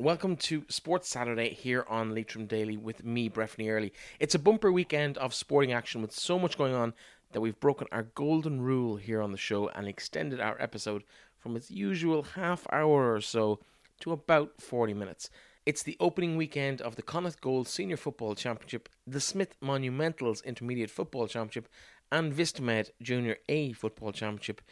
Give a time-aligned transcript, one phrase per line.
[0.00, 3.92] Welcome to Sports Saturday here on Leitrim Daily with me, Breffney Early.
[4.18, 6.94] It's a bumper weekend of sporting action with so much going on
[7.32, 11.04] that we've broken our golden rule here on the show and extended our episode
[11.36, 13.60] from its usual half hour or so
[14.00, 15.28] to about 40 minutes.
[15.66, 20.90] It's the opening weekend of the Connacht Gold Senior Football Championship, the Smith Monumentals Intermediate
[20.90, 21.68] Football Championship,
[22.10, 24.62] and Vistamed Junior A Football Championship,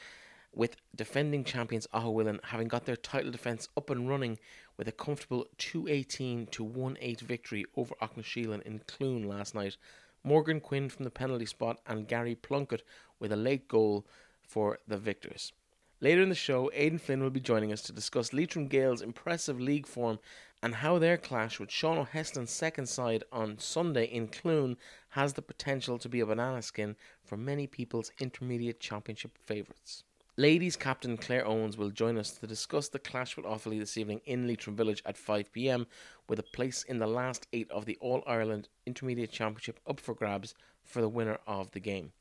[0.59, 4.37] with defending champions Aughawillan having got their title defence up and running
[4.77, 9.77] with a comfortable 218 to 1-8 victory over Aughnasheelin in Cloone last night.
[10.25, 12.83] Morgan Quinn from the penalty spot and Gary Plunkett
[13.21, 14.05] with a late goal
[14.43, 15.53] for the victors.
[16.01, 19.61] Later in the show, Aidan Flynn will be joining us to discuss Leitrim Gaels' impressive
[19.61, 20.19] league form
[20.61, 24.77] and how their clash with Sean O'Heslin's second side on Sunday in Cloone
[25.11, 30.03] has the potential to be a banana skin for many people's intermediate championship favourites.
[30.39, 34.21] Ladies captain Claire Owens will join us to discuss the clash with Offaly this evening
[34.25, 35.85] in Leitrim Village at 5pm,
[36.29, 40.15] with a place in the last eight of the All Ireland Intermediate Championship up for
[40.15, 42.13] grabs for the winner of the game.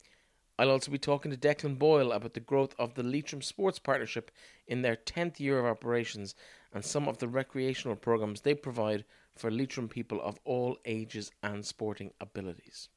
[0.58, 4.32] I'll also be talking to Declan Boyle about the growth of the Leitrim Sports Partnership
[4.66, 6.34] in their 10th year of operations
[6.74, 9.04] and some of the recreational programs they provide
[9.36, 12.88] for Leitrim people of all ages and sporting abilities.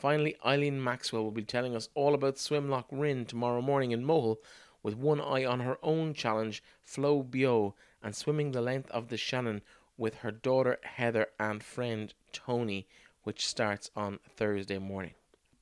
[0.00, 4.02] Finally, Eileen Maxwell will be telling us all about Swim Lough Rynn tomorrow morning in
[4.02, 4.38] Mohill
[4.82, 9.18] with one eye on her own challenge, Flow Bio, and swimming the length of the
[9.18, 9.60] Shannon
[9.98, 12.86] with her daughter Heather and friend Tony,
[13.24, 15.12] which starts on Thursday morning.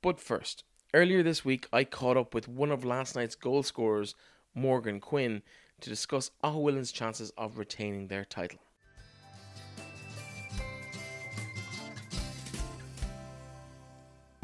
[0.02, 0.62] But first,
[0.94, 4.14] earlier this week I caught up with one of last night's goal scorers,
[4.54, 5.42] Morgan Quinn,
[5.80, 8.60] to discuss Aughawillan's chances of retaining their title.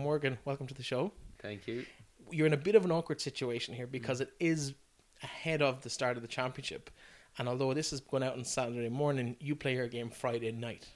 [0.05, 1.13] Morgan, welcome to the show.
[1.41, 1.87] Thank you.
[2.31, 4.75] You're in a bit of an awkward situation here because it is
[5.23, 6.91] ahead of the start of the championship.
[7.39, 10.87] And although this is going out on Saturday morning, you play your game Friday night.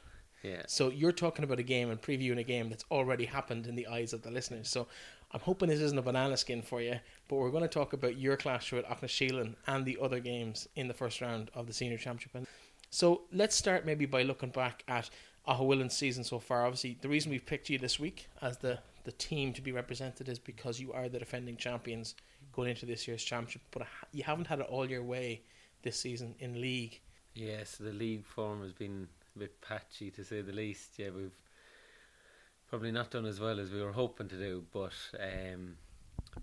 [0.43, 0.61] Yeah.
[0.67, 3.87] So you're talking about a game and previewing a game that's already happened in the
[3.87, 4.69] eyes of the listeners.
[4.69, 4.87] So
[5.33, 8.19] I'm hoping this isn't a banana skin for you, but we're going to talk about
[8.19, 11.97] your clash with Aughnasheelin and the other games in the first round of the senior
[11.97, 12.47] championship.
[12.91, 15.09] So let's start maybe by looking back at
[15.49, 16.67] Aughawillan's season so far.
[16.67, 20.29] Obviously, the reason we've picked you this week as the the team to be represented
[20.29, 22.15] is because you are the defending champions
[22.53, 25.41] going into this year's championship, but you haven't had it all your way
[25.83, 27.01] this season in league.
[27.33, 30.99] Yes, the league form has been a bit patchy to say the least.
[30.99, 31.41] Yeah, we've
[32.69, 35.79] probably not done as well as we were hoping to do, but um,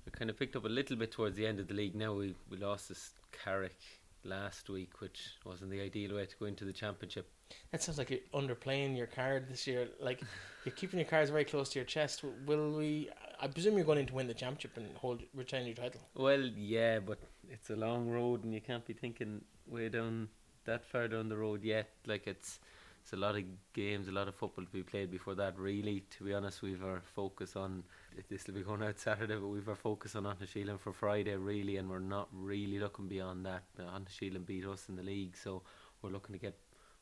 [0.04, 1.94] we kind of picked up a little bit towards the end of the league.
[1.94, 3.78] Now we we lost this Carrick
[4.24, 7.30] last week, which wasn't the ideal way to go into the championship.
[7.72, 9.88] That sounds like you're underplaying your card this year.
[10.00, 10.22] Like
[10.64, 12.24] you're keeping your cards very close to your chest.
[12.46, 13.10] Will we?
[13.40, 16.02] I presume you're going in to win the championship and hold retain your title.
[16.16, 17.20] Well, yeah, but
[17.50, 20.30] it's a long road, and you can't be thinking way down
[20.66, 21.90] that far down the road yet.
[22.06, 22.60] Like it's
[23.06, 25.60] it's a lot of games, a lot of football to be played before that.
[25.60, 27.84] Really, to be honest, we've our focus on
[28.30, 31.78] this will be going out Saturday, but we've our focus on Aughnasheelin for Friday, really,
[31.78, 33.64] and we're not really looking beyond that.
[33.80, 35.62] Aughnasheelin beat us in the league, so
[36.02, 36.58] we're looking to get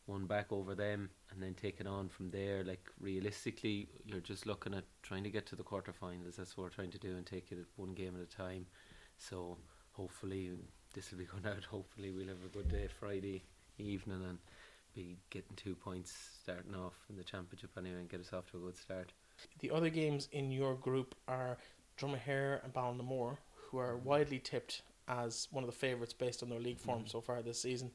[0.06, 2.64] one back over them and then take it on from there.
[2.64, 6.36] Like realistically, you're just looking at trying to get to the quarterfinals.
[6.38, 8.66] That's what we're trying to do and take it one game at a time.
[9.18, 9.58] So
[9.94, 10.52] hopefully
[10.94, 11.64] this will be going out.
[11.66, 13.44] Hopefully we'll have a good day Friday
[13.78, 14.38] evening and
[14.94, 18.58] be getting two points starting off in the championship anyway and get us off to
[18.58, 19.12] a good start.
[19.60, 21.58] The other games in your group are
[21.98, 26.60] Dromahair and Ballinamore, who are widely tipped as one of the favourites based on their
[26.60, 27.12] league form mm.
[27.12, 27.92] so far this season.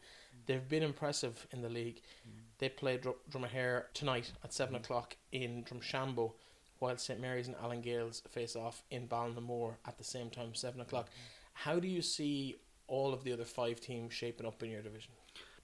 [0.47, 2.03] They've been impressive in the league.
[2.27, 2.41] Mm.
[2.59, 4.79] They play Dr- Dromahair tonight at 7 mm.
[4.79, 6.33] o'clock in Drumshanbo,
[6.79, 10.81] while St Mary's and Allen Gaels face off in Ballinamore at the same time, 7
[10.81, 11.07] o'clock.
[11.07, 11.13] Mm.
[11.53, 15.13] How do you see all of the other five teams shaping up in your division?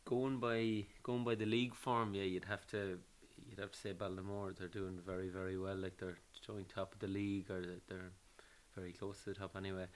[0.04, 2.98] Going by going by the league form, yeah, you'd have to
[3.48, 4.56] you'd have to say Ballinamore.
[4.56, 5.76] They're doing very very well.
[5.76, 8.12] Like they're showing top of the league, or they're
[8.76, 9.86] very close to the top anyway.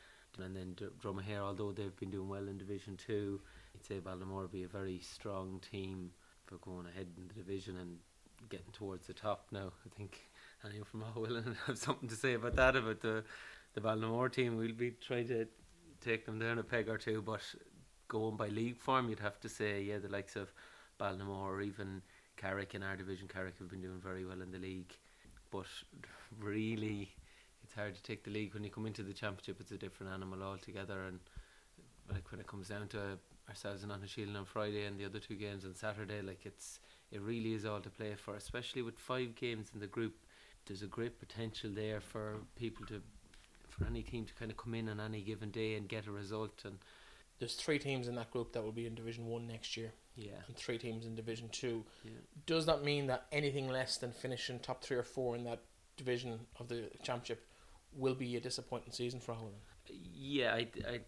[0.42, 3.40] And then Dromahair, although they've been doing well in Division Two,
[3.74, 6.10] I'd say Ballinamore will be a very strong team
[6.46, 7.98] for going ahead in the division and
[8.48, 9.72] getting towards the top now.
[9.84, 10.20] I think
[10.64, 13.24] anyone from Aughawillan have something to say about that, about the,
[13.74, 14.56] the Ballinamore team.
[14.56, 15.46] We'll be trying to
[16.00, 17.42] take them down a peg or two, but
[18.06, 20.52] going by league form, you'd have to say, yeah, the likes of
[21.00, 22.00] Ballinamore or even
[22.36, 23.28] Carrick in our division.
[23.28, 24.96] Carrick have been doing very well in the league,
[25.50, 25.66] but
[26.40, 27.10] really,
[27.78, 29.56] hard to take the league when you come into the championship.
[29.60, 31.20] It's a different animal altogether, and
[32.10, 35.34] like when it comes down to ourselves and Aughnasheelin on Friday and the other two
[35.34, 36.20] games on Saturday.
[36.22, 36.80] Like it's
[37.10, 40.14] it really is all to play for, especially with five games in the group.
[40.66, 43.00] There's a great potential there for people to,
[43.70, 46.10] for any team to kind of come in on any given day and get a
[46.10, 46.62] result.
[46.66, 46.76] And
[47.38, 50.32] There's three teams in that group that will be in Division One next year, Yeah,
[50.46, 51.84] and three teams in Division Two.
[52.04, 52.10] yeah.
[52.44, 55.60] Does that mean that anything less than finishing top three or four in that
[55.96, 57.44] division of the championship
[57.94, 59.56] will be a disappointing season for Holland?
[60.14, 61.00] Yeah, I, I,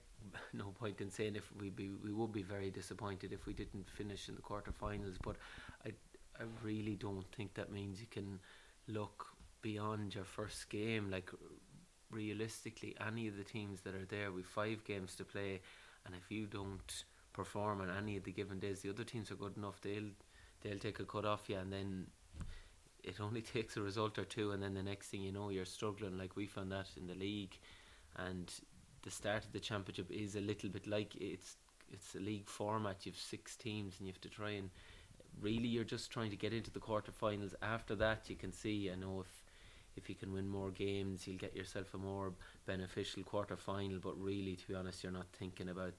[0.53, 3.89] no point in saying if we be we would be very disappointed if we didn't
[3.91, 5.17] finish in the quarterfinals.
[5.23, 5.37] But
[5.85, 5.91] I,
[6.39, 8.41] I really don't think that means you can
[8.89, 9.27] look
[9.63, 11.11] beyond your first game.
[11.11, 11.31] Like
[12.11, 15.61] realistically, any of the teams that are there, with five games to play,
[16.07, 19.37] and if you don't perform on any of the given days, the other teams are
[19.37, 19.81] good enough.
[19.81, 20.11] They'll
[20.63, 22.07] they'll take a cut off you, and then
[23.05, 25.65] it only takes a result or two, and then the next thing you know, you're
[25.65, 26.19] struggling.
[26.19, 27.59] Like we found that in the league,
[28.17, 28.53] and
[29.03, 31.57] the start of the championship is a little bit like it's
[31.93, 33.07] it's a league format.
[33.07, 34.71] You've six teams, and you have to try and
[35.41, 37.55] really you're just trying to get into the quarterfinals.
[37.63, 38.91] After that, you can see.
[38.91, 39.45] I know if
[39.97, 42.33] if you can win more games, you'll get yourself a more
[42.67, 44.01] beneficial quarterfinal.
[44.01, 45.95] But really, to be honest, you're not thinking about.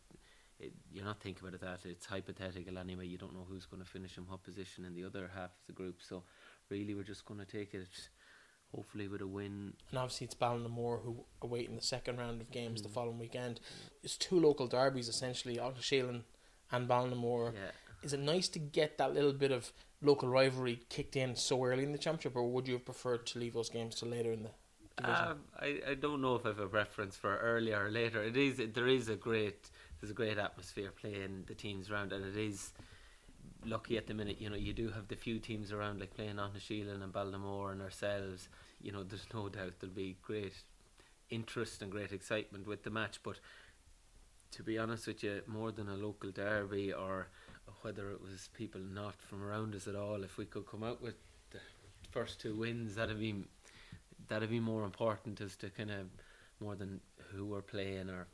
[0.60, 1.90] It, you're not thinking about that.
[1.90, 3.08] It's hypothetical anyway.
[3.08, 5.66] You don't know who's going to finish in what position in the other half of
[5.66, 6.02] the group.
[6.08, 6.24] So,
[6.72, 7.88] really, we're just going to take it,
[8.74, 9.74] hopefully, with a win.
[9.90, 12.94] And obviously, it's Ballinamore who are waiting the second round of games the Mm.
[12.94, 13.60] following weekend.
[14.02, 16.24] It's two local derbies essentially, Aughnasheelin
[16.72, 17.54] and Ballinamore.
[17.54, 17.72] Yeah.
[18.02, 19.72] Is it nice to get that little bit of
[20.02, 23.40] local rivalry kicked in so early in the championship, or would you have preferred to
[23.40, 24.50] leave those games till later in the
[24.98, 25.28] division?
[25.28, 28.24] Um, I, I don't know if I have a preference for earlier or later.
[28.24, 29.70] It is there is a great
[30.00, 32.74] there's a great atmosphere playing the teams around, and it is
[33.66, 34.40] lucky at the minute.
[34.40, 37.14] You know, you do have the few teams around like playing on the Sheelan and
[37.14, 38.50] Ballinamore and ourselves.
[38.82, 40.54] You know, there's no doubt there'll be great
[41.30, 43.20] interest and great excitement with the match.
[43.24, 43.40] But
[44.52, 47.28] to be honest with you, more than a local derby or
[47.82, 51.02] whether it was people not from around us at all, if we could come out
[51.02, 51.16] with
[51.52, 51.60] the
[52.12, 53.36] first two wins, that'd be
[54.28, 56.08] that'd be more important as to kind of
[56.60, 57.00] more than
[57.32, 58.28] who we're playing or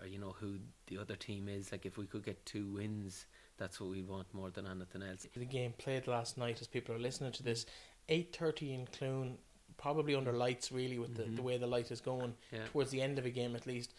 [0.00, 0.56] or you know who
[0.86, 1.70] the other team is.
[1.70, 3.26] Like if we could get two wins,
[3.60, 5.26] that's what we want more than anything else.
[5.36, 7.66] The game played last night as people are listening to this.
[8.08, 9.36] 8.30 in Cloone,
[9.76, 11.44] probably under lights really with the, the Mhm.
[11.44, 12.64] way the light is going, Yeah.
[12.72, 13.94] towards the end of a game at least.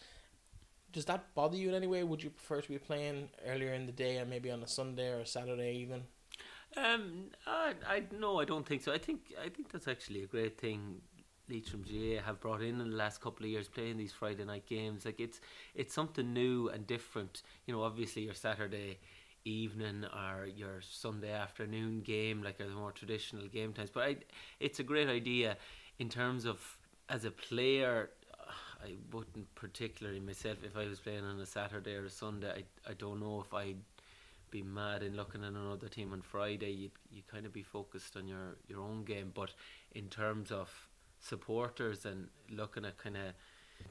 [0.92, 2.02] Does that bother you in any way?
[2.04, 5.08] Would you prefer to be playing earlier in the day and maybe on a Sunday
[5.10, 6.02] or a Saturday even?
[6.76, 8.92] Um, I, I no, I don't think so.
[8.92, 11.00] I think I think that's actually a great thing.
[11.48, 14.66] Leitrim GA have brought in in the last couple of years playing these Friday night
[14.66, 15.04] games.
[15.04, 15.40] Like it's
[15.74, 17.42] it's something new and different.
[17.66, 18.98] You know, obviously your Saturday
[19.44, 23.90] evening or your Sunday afternoon game, like the more traditional game times.
[23.90, 24.16] But I,
[24.60, 25.56] it's a great idea
[25.98, 26.78] in terms of
[27.08, 28.10] as a player.
[28.84, 32.50] I wouldn't particularly myself if I was playing on a Saturday or a Sunday.
[32.50, 33.78] I I don't know if I'd
[34.50, 36.70] be mad in looking at another team on Friday.
[36.70, 39.32] You you kind of be focused on your your own game.
[39.34, 39.50] But
[39.92, 40.70] in terms of
[41.20, 43.34] supporters and looking at kind of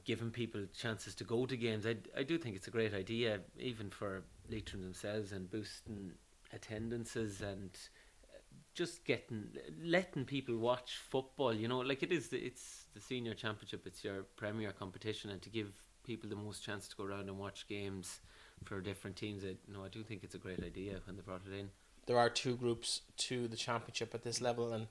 [0.04, 3.40] giving people chances to go to games, I I do think it's a great idea,
[3.58, 6.12] even for Leitrim themselves and boosting
[6.52, 7.70] attendances and
[8.24, 8.38] uh,
[8.74, 9.48] just getting
[9.82, 11.54] letting people watch football.
[11.54, 12.28] You know, like it is.
[12.28, 13.86] The, it's the senior championship.
[13.86, 15.72] It's your premier competition, and to give
[16.04, 18.20] people the most chance to go around and watch games
[18.64, 19.44] for different teams.
[19.44, 21.70] I, no, I do think it's a great idea when they brought it in.
[22.06, 24.88] There are two groups to the championship at this level, and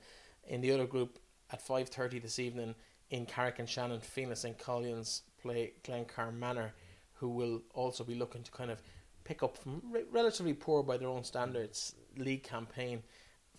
[0.47, 1.19] in the other group
[1.51, 2.75] at 5.30 this evening
[3.09, 6.73] in Carrick-on-Shannon, Phoenix and Collins play Glencar Manor,
[7.15, 8.81] who will also be looking to kind of
[9.23, 13.03] pick up from re- relatively poor by their own standards league campaign.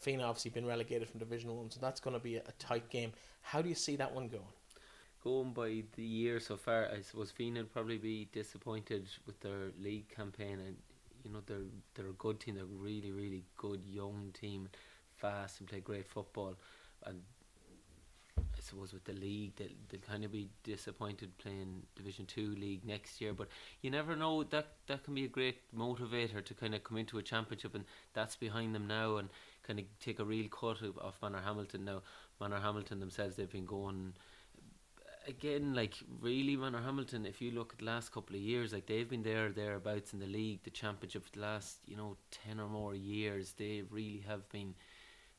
[0.04, 2.88] Fenagh obviously been relegated from Division One, so that's going to be a, a tight
[2.90, 3.12] game.
[3.40, 4.42] How do you see that one going?
[5.22, 9.70] Going by the year so far, I suppose Fenagh would probably be disappointed with their
[9.80, 10.76] league campaign, and
[11.24, 12.56] you know they're they're a good team.
[12.56, 14.68] They're a really really good young team,
[15.16, 16.56] fast and play great football,
[17.06, 17.20] and
[18.62, 23.20] suppose with the league they'll, they'll kind of be disappointed playing Division Two league next
[23.20, 23.32] year.
[23.32, 23.48] But
[23.80, 24.42] you never know.
[24.44, 27.84] That that can be a great motivator to kind of come into a championship, and
[28.14, 29.28] that's behind them now, and
[29.66, 32.02] kind of take a real cut of, of Manor Hamilton now.
[32.40, 34.14] Manor Hamilton themselves, they've been going
[35.26, 37.26] again, like really, Manor Hamilton.
[37.26, 40.20] If you look at the last couple of years, like they've been there thereabouts in
[40.20, 43.52] the league, the championship for the last you know ten or more years.
[43.52, 44.74] They really have been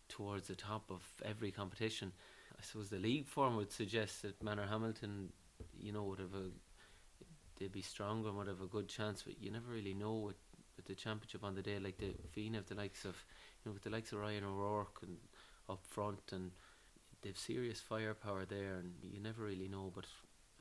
[0.10, 2.12] towards the top of every competition.
[2.64, 5.34] I suppose the league form would suggest that Manor Hamilton,
[5.78, 6.50] you know, would have a
[7.60, 10.38] they'd be stronger and would have a good chance, but you never really know with,
[10.78, 11.78] with the championship on the day.
[11.78, 13.16] Like the Fenagh have the likes of
[13.64, 15.18] you know with the likes of Ryan O'Rourke and
[15.70, 16.52] up front and
[17.22, 19.92] they've serious firepower there, and you never really know.
[19.94, 20.06] But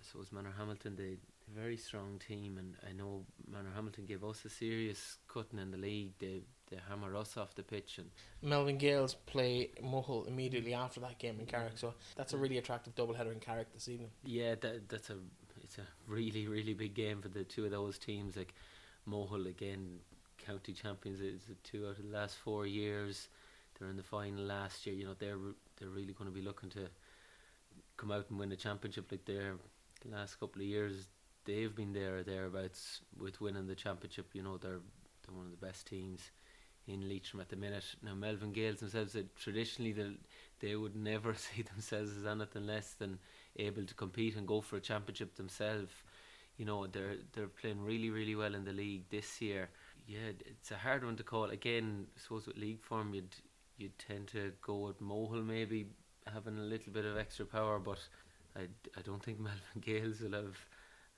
[0.00, 4.24] I suppose Manor Hamilton, they a very strong team, and I know Manor Hamilton gave
[4.24, 6.14] us a serious cutting in the league.
[6.18, 6.42] They
[6.72, 8.10] they hammer us off the pitch, and
[8.42, 12.94] Melvin Gaels play Mohill immediately after that game in Carrick, so that's a really attractive
[12.94, 14.10] double header in Carrick this evening.
[14.24, 15.16] yeah, that that's a
[15.62, 18.36] it's a really really big game for the two of those teams.
[18.36, 18.54] Like
[19.08, 19.98] Mohill again,
[20.38, 21.20] county champions.
[21.20, 23.28] It's two out of the last four years.
[23.78, 24.94] They're in the final last year.
[24.94, 25.38] You know they're
[25.78, 26.88] they're really going to be looking to
[27.96, 29.10] come out and win the championship.
[29.10, 29.56] Like they're
[30.04, 31.08] the last couple of years,
[31.44, 34.30] they've been there or thereabouts with winning the championship.
[34.32, 34.80] You know they're
[35.26, 36.30] they're one of the best teams
[36.86, 37.84] in Leitrim at the minute.
[38.02, 40.10] Now Melvin Gaels themselves said traditionally they
[40.60, 43.18] they would never see themselves as anything less than
[43.56, 45.92] able to compete and go for a championship themselves.
[46.56, 49.70] You know they're they're playing really really well in the league this year.
[50.06, 51.44] Yeah, it's a hard one to call.
[51.44, 53.36] Again, I suppose with league form you'd
[53.78, 55.86] you'd tend to go with Mohill maybe
[56.32, 57.98] having a little bit of extra power, but
[58.56, 58.62] I,
[58.96, 60.58] I don't think Melvin Gaels will have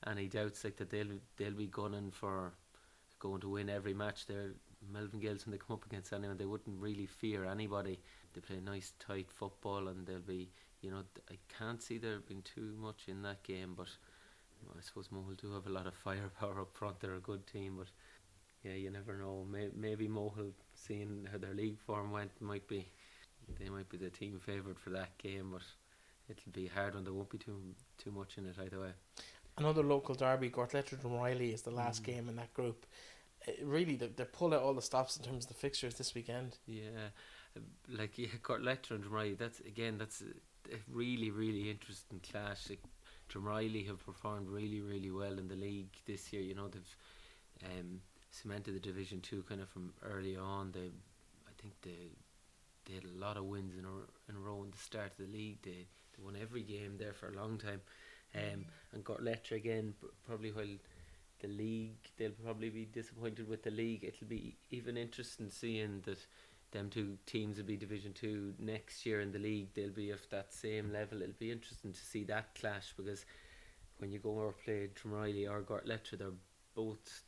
[0.06, 2.52] any doubts like that they'll they'll be gunning for
[3.18, 4.26] going to win every match.
[4.26, 4.52] They're
[4.92, 7.98] Melvin Gaels when they come up against anyone, they wouldn't really fear anybody.
[8.32, 10.50] They play nice tight football, and they'll be
[10.80, 13.88] you know I can't see there being too much in that game, but
[14.60, 17.00] you know, I suppose Mohill do have a lot of firepower up front.
[17.00, 17.88] They're a good team, but
[18.62, 19.46] yeah, you never know.
[19.50, 22.88] Maybe, maybe Mohill, seeing how their league form went, might be
[23.58, 25.62] they might be the team favourite for that game, but
[26.28, 27.60] it'll be hard when There won't be too
[27.98, 28.92] too much in it either way.
[29.56, 32.06] Another local derby, Gortletteragh and Riley is the last mm.
[32.06, 32.86] game in that group.
[33.46, 36.14] It really, they, they pull out all the stops in terms of the fixtures this
[36.14, 36.56] weekend.
[36.66, 37.10] Yeah,
[37.88, 39.34] like yeah, Gortletteragh and Riley.
[39.34, 42.70] That's again, that's a, a really really interesting clash.
[42.70, 42.82] Like,
[43.36, 46.42] Riley have performed really really well in the league this year.
[46.42, 46.96] You know they've
[47.64, 50.72] um, cemented the Division Two kind of from early on.
[50.72, 50.90] They,
[51.46, 52.10] I think they
[52.86, 55.26] they had a lot of wins in a, in a row in the start of
[55.26, 55.58] the league.
[55.62, 55.86] They
[56.16, 57.80] they won every game there for a long time.
[58.36, 59.94] Um, and Gortletteragh again,
[60.26, 60.66] probably while
[61.44, 64.04] the league, they'll probably be disappointed with the league.
[64.04, 66.18] It'll be even interesting seeing that
[66.72, 69.68] them two teams will be Division Two next year in the league.
[69.74, 71.22] They'll be of that same level.
[71.22, 73.24] It'll be interesting to see that clash because
[73.98, 76.40] when you go or play Drumreilly or Gortletteragh, they're
[76.74, 77.22] both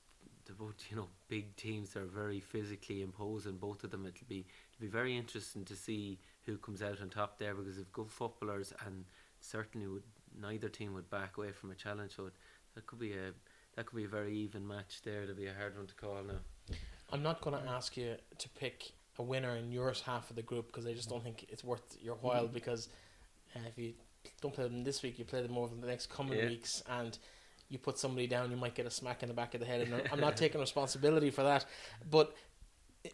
[0.44, 1.90] they're both you know big teams.
[1.90, 3.58] They're very physically imposing.
[3.58, 4.06] Both of them.
[4.06, 7.76] It'll be it'll be very interesting to see who comes out on top there because
[7.76, 9.04] they've good footballers and
[9.40, 10.02] certainly would
[10.40, 12.16] neither team would back away from a challenge.
[12.16, 12.30] So
[12.74, 13.32] that could be a
[13.76, 15.22] that could be a very even match there.
[15.22, 16.76] It'll be a hard one to call now.
[17.12, 20.42] I'm not going to ask you to pick a winner in your half of the
[20.42, 22.44] group because I just don't think it's worth your while.
[22.44, 22.54] Mm-hmm.
[22.54, 22.88] Because
[23.54, 23.92] uh, if you
[24.40, 26.46] don't play them this week, you play them over the next coming yeah.
[26.46, 27.16] weeks, and
[27.68, 29.82] you put somebody down, you might get a smack in the back of the head.
[29.82, 31.66] And I'm not taking responsibility for that.
[32.10, 32.34] But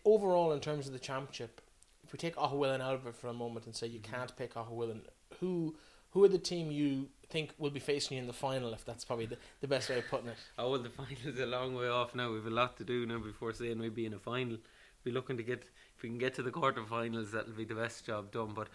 [0.05, 1.61] overall, in terms of the championship,
[2.05, 4.15] if we take Aughawillan out of it for a moment and say you mm-hmm.
[4.15, 5.01] can't pick Aughawillan,
[5.41, 5.77] who
[6.13, 8.73] who are the team you think will be facing you in the final?
[8.73, 10.37] If that's probably the, the best way of putting it.
[10.59, 12.33] Oh well, the final is a long way off now.
[12.33, 14.59] We've a lot to do now before saying we'd be in a final.
[15.05, 15.65] Be looking to get
[15.97, 18.53] if we can get to the quarterfinals, that'll be the best job done.
[18.55, 18.69] But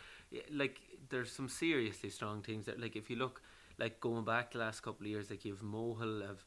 [0.52, 3.42] like, there's some seriously strong teams that like if you look
[3.80, 6.44] like going back the last couple of years, like you've Mohill have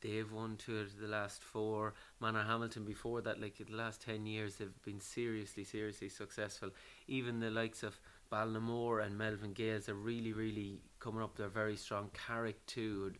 [0.00, 1.94] they've won two of the last four.
[2.22, 6.70] Manorhamilton before that, like the last ten years, they've been seriously, seriously successful.
[7.08, 7.98] Even the likes of
[8.32, 11.36] Ballinamore and Melvin Gaels are really, really coming up.
[11.36, 12.10] They're very strong.
[12.14, 13.12] Carrick too.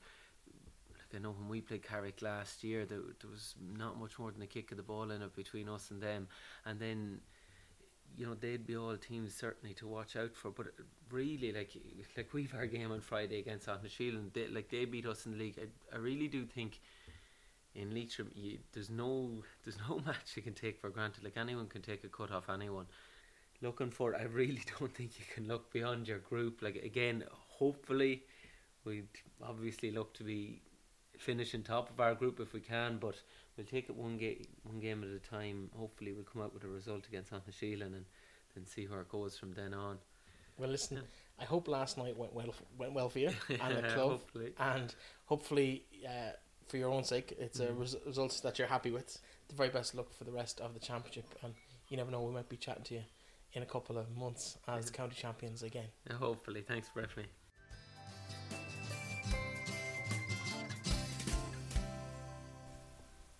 [0.95, 4.31] Like I know when we played Carrick last year, there, there was not much more
[4.31, 6.29] than a kick of the ball in it between us and them.
[6.65, 7.19] And then,
[8.17, 10.51] you know, they'd be all teams certainly to watch out for.
[10.51, 10.69] But
[11.11, 11.77] really, like
[12.17, 15.33] like we've our game on Friday against Aughnasheelin, and they, like they beat us in
[15.33, 15.59] the league.
[15.61, 16.81] I, I really do think
[17.75, 21.23] in Leitrim, you, there's no there's no match you can take for granted.
[21.23, 22.87] Like anyone can take a cut off anyone
[23.63, 24.15] looking for.
[24.15, 26.63] I really don't think you can look beyond your group.
[26.63, 28.23] Like again, hopefully,
[28.85, 29.09] we'd
[29.43, 30.63] obviously look to be
[31.19, 33.15] finishing top of our group if we can, but
[33.57, 35.71] we'll take it one game one game at a time.
[35.77, 38.05] Hopefully, we'll come out with a result against Aughnasheelin and
[38.55, 39.99] then see where it goes from then on.
[40.59, 41.01] Well, listen.
[41.41, 44.53] I hope last night went well went well for you and the club, hopefully.
[44.59, 46.33] and hopefully uh,
[46.69, 47.71] for your own sake, it's mm.
[47.71, 49.19] a res- result that you're happy with.
[49.49, 51.55] The very best luck for the rest of the championship, and
[51.89, 53.03] you never know, we might be chatting to you
[53.55, 54.93] in a couple of months as yeah.
[54.93, 55.89] county champions again.
[56.09, 56.63] Yeah, hopefully.
[56.63, 57.27] Thanks, Breffney.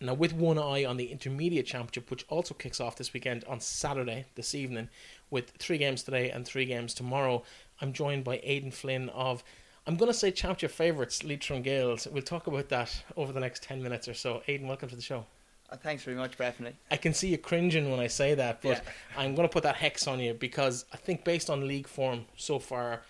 [0.03, 3.61] Now, with one eye on the Intermediate Championship, which also kicks off this weekend on
[3.61, 4.89] Saturday, this evening,
[5.31, 7.45] with three games today and three games tomorrow,
[7.81, 9.45] I'm joined by Aidan Flynn of,
[9.87, 12.09] I'm going to say championship favourites, Leitrim Gaels.
[12.09, 14.43] We'll talk about that over the next 10 minutes or so.
[14.49, 15.25] Aidan, welcome to the show.
[15.73, 16.75] Uh, thanks very much, Bethany.
[16.91, 18.93] I can see you cringing when I say that, but yeah.
[19.17, 22.27] I'm going to put that hex on you because I think based on league form
[22.37, 23.03] so far,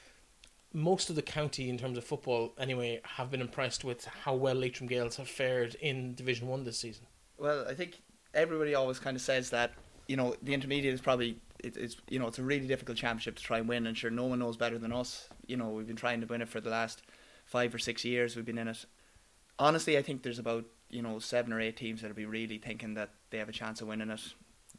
[0.72, 4.54] most of the county in terms of football anyway have been impressed with how well
[4.54, 7.04] Leitrim Gaels have fared in Division One this season.
[7.36, 8.00] Well, I think
[8.32, 9.72] everybody always kind of says that
[10.06, 13.34] you know the intermediate is probably it, it's you know it's a really difficult championship
[13.36, 15.28] to try and win, and sure no one knows better than us.
[15.48, 17.02] You know we've been trying to win it for the last
[17.44, 18.86] five or six years we've been in it.
[19.58, 22.94] Honestly, I think there's about you know seven or eight teams that'll be really thinking
[22.94, 24.20] that they have a chance of winning it.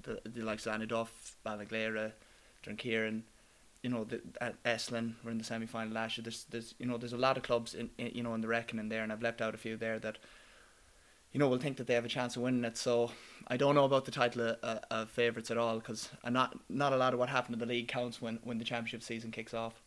[0.04, 1.10] The, the likes of Annaduff,
[1.46, 2.14] Ballinaglera,
[2.66, 3.24] Drumkeeran,
[3.84, 6.24] you know, the, at Esslin were in the semi final last year.
[6.24, 8.48] There's, there's, you know, there's a lot of clubs in, in, you know, in the
[8.48, 10.18] reckoning there, and I've left out a few there that,
[11.34, 12.78] you know, will think that they have a chance of winning it.
[12.78, 13.12] So
[13.48, 16.94] I don't know about the title of, uh, of favourites at all because not not
[16.94, 19.54] a lot of what happened in the league counts when when the championship season kicks
[19.54, 19.82] off.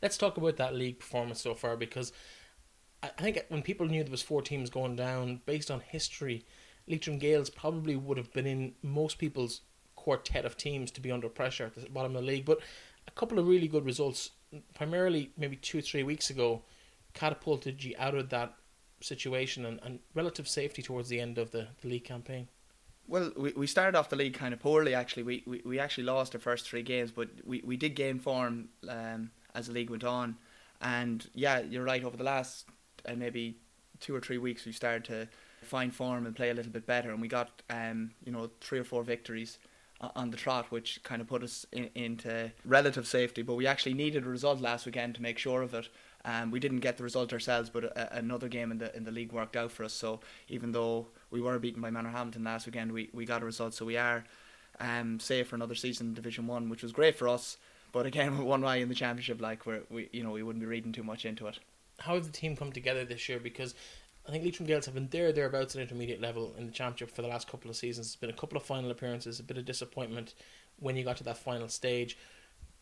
[0.00, 2.12] Let's talk about that league performance so far because
[3.02, 6.44] I think when people knew there was four teams going down, based on history,
[6.86, 9.62] Leitrim Gaels probably would have been in most people's
[9.96, 12.44] quartet of teams to be under pressure at the bottom of the league.
[12.44, 12.60] But
[13.06, 14.30] a couple of really good results,
[14.74, 16.62] primarily maybe two or three weeks ago,
[17.14, 18.54] catapulted you out of that
[19.00, 22.48] situation and, and relative safety towards the end of the, the league campaign.
[23.08, 25.24] Well, we, we started off the league kind of poorly actually.
[25.24, 28.68] We, we, we actually lost our first three games, but we, we did gain form
[28.88, 30.36] um, as the league went on.
[30.80, 32.68] And yeah, you're right, over the last
[33.06, 33.56] uh, maybe
[34.00, 35.28] two or three weeks, we started to
[35.64, 37.10] find form and play a little bit better.
[37.10, 39.58] And we got, um, you know, three or four victories
[40.16, 43.42] on the trot, which kind of put us in, into relative safety.
[43.42, 45.88] But we actually needed a result last weekend to make sure of it.
[46.24, 49.10] Um, we didn't get the result ourselves, but a, another game in the in the
[49.10, 49.92] league worked out for us.
[49.92, 53.74] So even though we were beaten by Manorhamilton last weekend, we, we got a result.
[53.74, 54.24] So we are
[54.80, 57.56] um, safe for another season in Division One, which was great for us.
[57.90, 60.92] But again, one eye in the championship, like we you know we wouldn't be reading
[60.92, 61.58] too much into it.
[62.02, 63.38] How has the team come together this year?
[63.38, 63.74] Because
[64.26, 67.22] I think Leitrim Gaels have been there, thereabouts at intermediate level in the championship for
[67.22, 68.08] the last couple of seasons.
[68.08, 70.34] It's been a couple of final appearances, a bit of disappointment
[70.78, 72.16] when you got to that final stage.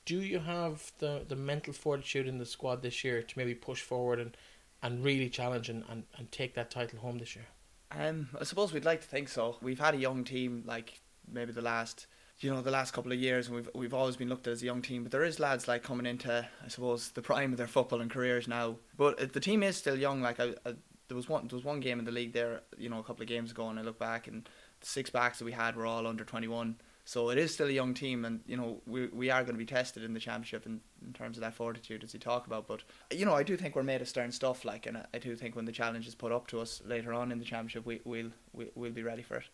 [0.04, 3.80] Do you have the, the mental fortitude in the squad this year to maybe push
[3.80, 4.36] forward and,
[4.82, 7.46] and really challenge and, and, and take that title home this year?
[7.92, 9.56] Um, I suppose we'd like to think so.
[9.60, 11.00] We've had a young team, like
[11.30, 12.06] maybe the last,
[12.40, 14.62] you know, the last couple of years, and we've we've always been looked at as
[14.62, 15.02] a young team.
[15.02, 18.10] But there is lads like coming into, I suppose, the prime of their football and
[18.10, 18.76] careers now.
[18.96, 20.22] But uh, the team is still young.
[20.22, 20.74] Like I, I
[21.08, 23.22] there was one there was one game in the league there, you know, a couple
[23.22, 24.48] of games ago, and I look back and
[24.80, 26.76] the six backs that we had were all under twenty one.
[27.04, 29.58] So it is still a young team, and you know we we are going to
[29.58, 32.68] be tested in the championship in, in terms of that fortitude as you talk about.
[32.68, 35.18] But you know I do think we're made of stern stuff, like, and I, I
[35.18, 37.84] do think when the challenge is put up to us later on in the championship,
[37.84, 39.44] we we'll we, we'll be ready for it.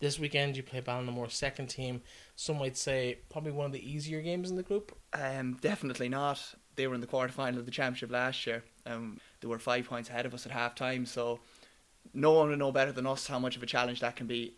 [0.00, 2.02] This weekend you play Ballinamore second team.
[2.36, 4.96] Some might say probably one of the easier games in the group.
[5.12, 6.54] Um, definitely not.
[6.76, 8.62] They were in the quarter final of the championship last year.
[8.86, 11.40] Um, they were five points ahead of us at half time, so
[12.14, 14.54] no one would know better than us how much of a challenge that can be.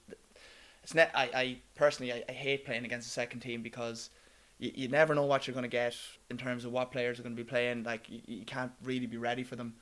[0.82, 4.10] It's I, I personally I, I hate playing against the second team because
[4.58, 5.96] you, you never know what you're going to get
[6.30, 7.84] in terms of what players are going to be playing.
[7.84, 9.74] Like you, you can't really be ready for them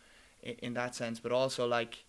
[0.43, 1.19] in, in that sense.
[1.21, 2.05] But also like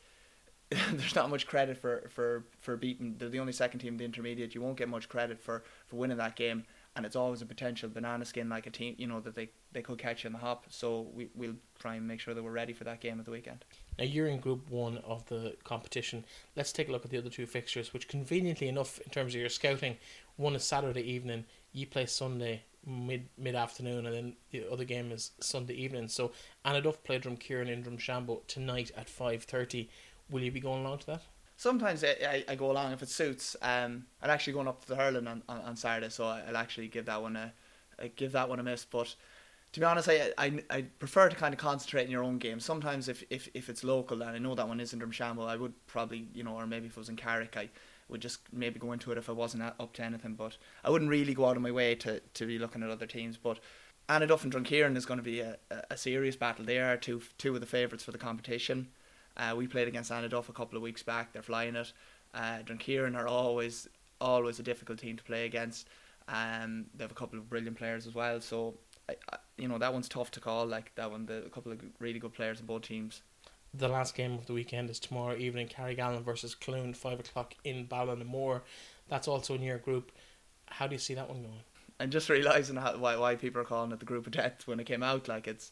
[0.91, 3.15] there's not much credit for, for, for beating.
[3.17, 4.53] They're the only second team in the intermediate.
[4.53, 7.89] You won't get much credit for, for winning that game and it's always a potential
[7.89, 10.39] banana skin like a team you know that they, they could catch you in the
[10.39, 13.25] hop so we, we'll try and make sure that we're ready for that game at
[13.25, 13.63] the weekend
[13.97, 17.29] now you're in group one of the competition let's take a look at the other
[17.29, 19.95] two fixtures which conveniently enough in terms of your scouting
[20.35, 25.11] one is saturday evening you play sunday mid mid afternoon and then the other game
[25.11, 26.31] is sunday evening so
[26.65, 29.89] Annaduff play Drumkeeran in Drumshanbo tonight at 5.30
[30.29, 31.21] will you be going along to that
[31.59, 33.55] sometimes I, I, I, go along if it suits.
[33.61, 36.87] Um, I'm actually going up to the hurling on, on, on Saturday, so I'll actually
[36.87, 37.53] give that one a,
[38.15, 38.85] give that one a miss.
[38.85, 39.13] But
[39.73, 42.59] to be honest, I, I I prefer to kind of concentrate in your own game.
[42.59, 45.57] Sometimes if, if, if it's local and I know that one is in Drumshanbo, I
[45.57, 47.69] would probably you know, or maybe if it was in Carrick, I
[48.07, 50.33] would just maybe go into it if I wasn't up to anything.
[50.33, 53.05] But I wouldn't really go out of my way to, to be looking at other
[53.05, 53.37] teams.
[53.37, 53.59] But
[54.07, 56.63] Annaduff and Drumkeeran is going to be a, a, a serious battle.
[56.65, 58.87] They are two two of the favourites for the competition.
[59.39, 61.31] Uh, we played against Annaduff a couple of weeks back.
[61.31, 61.91] They're flying it.
[62.33, 63.87] Uh, Drumkeeran are always
[64.21, 65.87] always a difficult team to play against.
[66.27, 68.41] Um, they have a couple of brilliant players as well.
[68.41, 68.75] So,
[69.07, 70.65] I, I, you know, that one's tough to call.
[70.65, 73.21] Like that one, the, a couple of really good players in both teams.
[73.73, 75.67] The last game of the weekend is tomorrow evening.
[75.67, 78.61] Carrigallen versus Cloone, five o'clock in Ballinamore.
[79.07, 80.11] That's also in your group.
[80.65, 81.63] How do you see that one going?
[81.99, 84.79] And just realizing how, why why people are calling it the group of death when
[84.79, 85.71] it came out, like it's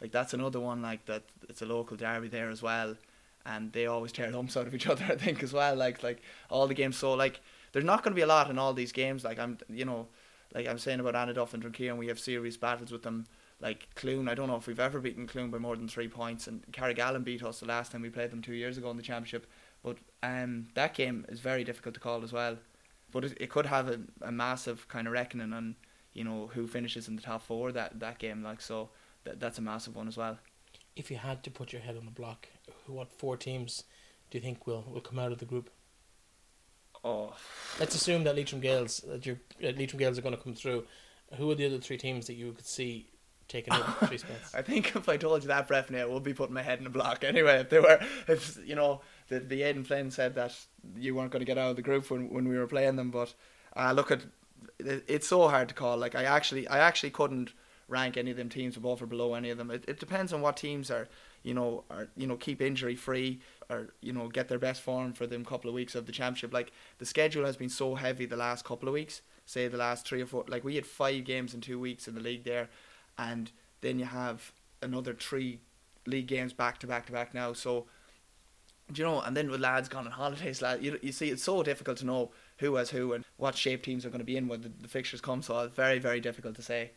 [0.00, 1.24] like that's another one like that.
[1.48, 2.96] It's a local derby there as well,
[3.44, 5.04] and they always tear lumps out of each other.
[5.08, 5.76] I think as well.
[5.76, 6.96] Like like all the games.
[6.96, 7.40] So like
[7.72, 9.24] there's not going to be a lot in all these games.
[9.24, 10.08] Like I'm you know,
[10.54, 13.26] like I'm saying about Annaduff and and we have serious battles with them.
[13.60, 16.46] Like Cloone, I don't know if we've ever beaten Cloone by more than three points,
[16.46, 19.02] and Carrigallen beat us the last time we played them two years ago in the
[19.02, 19.46] championship.
[19.82, 22.56] But um, that game is very difficult to call as well.
[23.12, 25.76] But it, it could have a, a massive kind of reckoning on
[26.14, 28.42] you know who finishes in the top four that that game.
[28.42, 28.88] Like so,
[29.24, 30.38] that, that's a massive one as well.
[30.96, 32.48] If you had to put your head on the block,
[32.86, 33.84] what four teams
[34.30, 35.70] do you think will, will come out of the group?
[37.02, 37.34] Oh,
[37.78, 40.84] let's assume that Leitrim Gaels that your Leitrim Gaels are going to come through.
[41.36, 43.06] Who are the other three teams that you could see
[43.50, 44.54] taking over three spots.
[44.54, 46.86] I think if I told you that, Breffney, I would be putting my head in
[46.86, 47.60] a block anyway.
[47.60, 50.56] If they were, if you know, the the Aidan Flynn said that
[50.96, 53.10] you weren't going to get out of the group when when we were playing them,
[53.10, 53.34] but
[53.76, 54.22] uh, look at
[54.78, 55.98] it's so hard to call.
[55.98, 57.52] Like I actually, I actually couldn't
[57.90, 59.70] rank any of them teams above or below any of them.
[59.70, 61.08] It, it depends on what teams are,
[61.42, 65.12] you know, are you know keep injury free or you know get their best form
[65.12, 66.54] for them couple of weeks of the championship.
[66.54, 69.20] Like the schedule has been so heavy the last couple of weeks.
[69.44, 70.44] Say the last three or four.
[70.48, 72.68] Like we had five games in two weeks in the league there,
[73.18, 73.50] and
[73.80, 75.58] then you have another three
[76.06, 77.52] league games back to back to back now.
[77.52, 77.86] So.
[78.92, 81.44] Do you know, and then with lads gone on holidays, lad, you, you see, it's
[81.44, 84.36] so difficult to know who has who and what shape teams are going to be
[84.36, 85.42] in when the, the fixtures come.
[85.42, 86.90] So it's very, very difficult to say.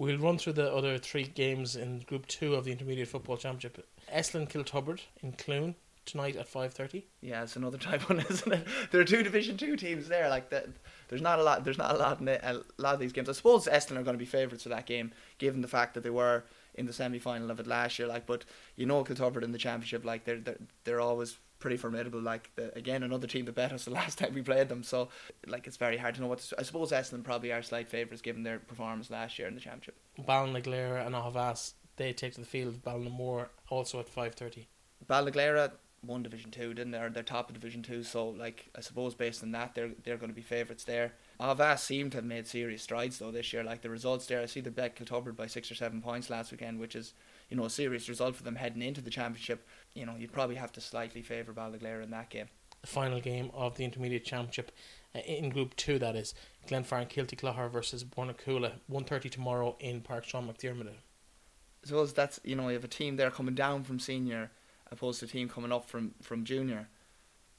[0.00, 3.86] We'll run through the other three games in Group Two of the Intermediate Football Championship.
[4.10, 5.74] Esslin Kiltubrid in Cloone
[6.06, 7.04] tonight at five thirty.
[7.20, 8.66] Yeah, it's another type one, isn't it?
[8.92, 10.30] There are two Division Two teams there.
[10.30, 10.68] Like that,
[11.08, 11.64] there's not a lot.
[11.64, 13.28] There's not a lot in a lot of these games.
[13.28, 16.02] I suppose Esslin are going to be favourites for that game, given the fact that
[16.02, 16.44] they were
[16.76, 18.08] in the semi final of it last year.
[18.08, 22.20] Like, but you know, Kiltubrid in the championship, like they're they're, they're always pretty formidable.
[22.20, 24.82] Like the, again, another team that bet us the last time we played them.
[24.82, 25.08] So
[25.46, 26.40] like it's very hard to know what.
[26.40, 29.60] To, I suppose Esslin probably are slight favourites given their performance last year in the
[29.60, 29.96] championship.
[30.18, 32.82] Ballinaglera and Aughavas they take to the field.
[32.82, 34.66] Ballinamore also at five thirty.
[35.08, 35.72] Ballinaglera
[36.04, 36.98] won Division Two, didn't they?
[36.98, 38.02] Or they're top of Division Two.
[38.02, 41.12] So like I suppose based on that, they're they're going to be favourites there.
[41.40, 43.64] Aughavas seem to have made serious strides though this year.
[43.64, 46.52] Like the results there, I see the bet Kiltubrid by six or seven points last
[46.52, 47.14] weekend, which is
[47.48, 49.66] you know a serious result for them heading into the championship.
[49.94, 52.46] You know you'd probably have to slightly favour Ballinaglera in that game.
[52.82, 54.70] The final game of the Intermediate Championship
[55.14, 56.34] uh, in Group Two, that is
[56.68, 60.88] Glenfarne Kilty Clogher versus Bornacoola, one thirty tomorrow in Park Sean McDermott.
[60.88, 64.50] I suppose that's you know you have a team there coming down from senior,
[64.90, 66.88] opposed to a team coming up from from junior,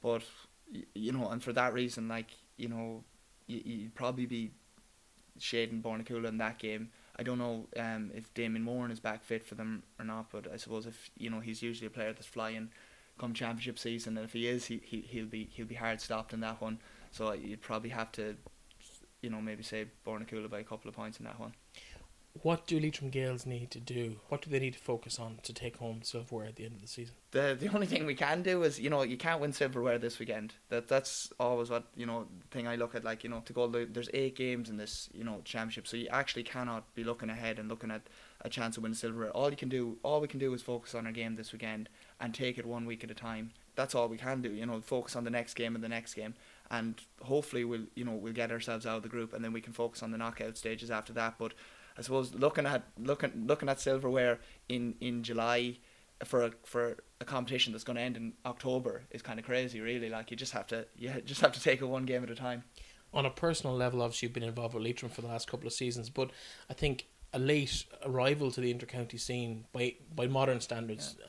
[0.03, 0.21] but
[0.93, 3.03] you know and for that reason like you know
[3.51, 4.51] you, you'd probably be
[5.39, 6.89] shading Bornacoola in that game.
[7.17, 10.51] I don't know um, if Damien Moran is back fit for them or not, but
[10.51, 12.69] I suppose if you know he's usually a player that's flying
[13.19, 16.33] come championship season, and if he is, he, he he'll be he'll be hard stopped
[16.33, 16.79] in that one.
[17.11, 18.35] So you'd probably have to,
[19.21, 21.53] you know, maybe say Bornacoola by a couple of points in that one.
[22.41, 24.15] What do Leitrim Gaels need to do?
[24.29, 26.81] What do they need to focus on to take home silverware at the end of
[26.81, 27.15] the season?
[27.31, 30.17] The the only thing we can do is you know you can't win silverware this
[30.17, 30.53] weekend.
[30.69, 33.53] That that's always what you know the thing I look at like you know to
[33.53, 37.29] go there's eight games in this you know championship, so you actually cannot be looking
[37.29, 38.03] ahead and looking at
[38.41, 39.31] a chance to win silverware.
[39.31, 41.89] All you can do, all we can do is focus on our game this weekend
[42.19, 43.51] and take it one week at a time.
[43.75, 44.51] That's all we can do.
[44.51, 46.35] You know, focus on the next game and the next game,
[46.69, 49.61] and hopefully we'll you know we'll get ourselves out of the group and then we
[49.61, 51.35] can focus on the knockout stages after that.
[51.37, 51.53] But
[51.97, 55.77] I suppose looking at looking looking at silverware in, in July
[56.25, 59.81] for a for a competition that's going to end in October is kind of crazy,
[59.81, 60.09] really.
[60.09, 62.35] Like you just have to you just have to take it one game at a
[62.35, 62.63] time.
[63.13, 65.73] On a personal level, obviously you've been involved with Leitrim for the last couple of
[65.73, 66.31] seasons, but
[66.69, 71.15] I think a late arrival to the intercounty scene by by modern standards.
[71.19, 71.25] Yeah.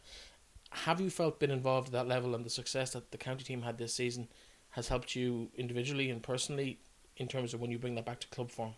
[0.84, 3.62] Have you felt been involved at that level and the success that the county team
[3.62, 4.28] had this season
[4.70, 6.78] has helped you individually and personally
[7.18, 8.72] in terms of when you bring that back to club form?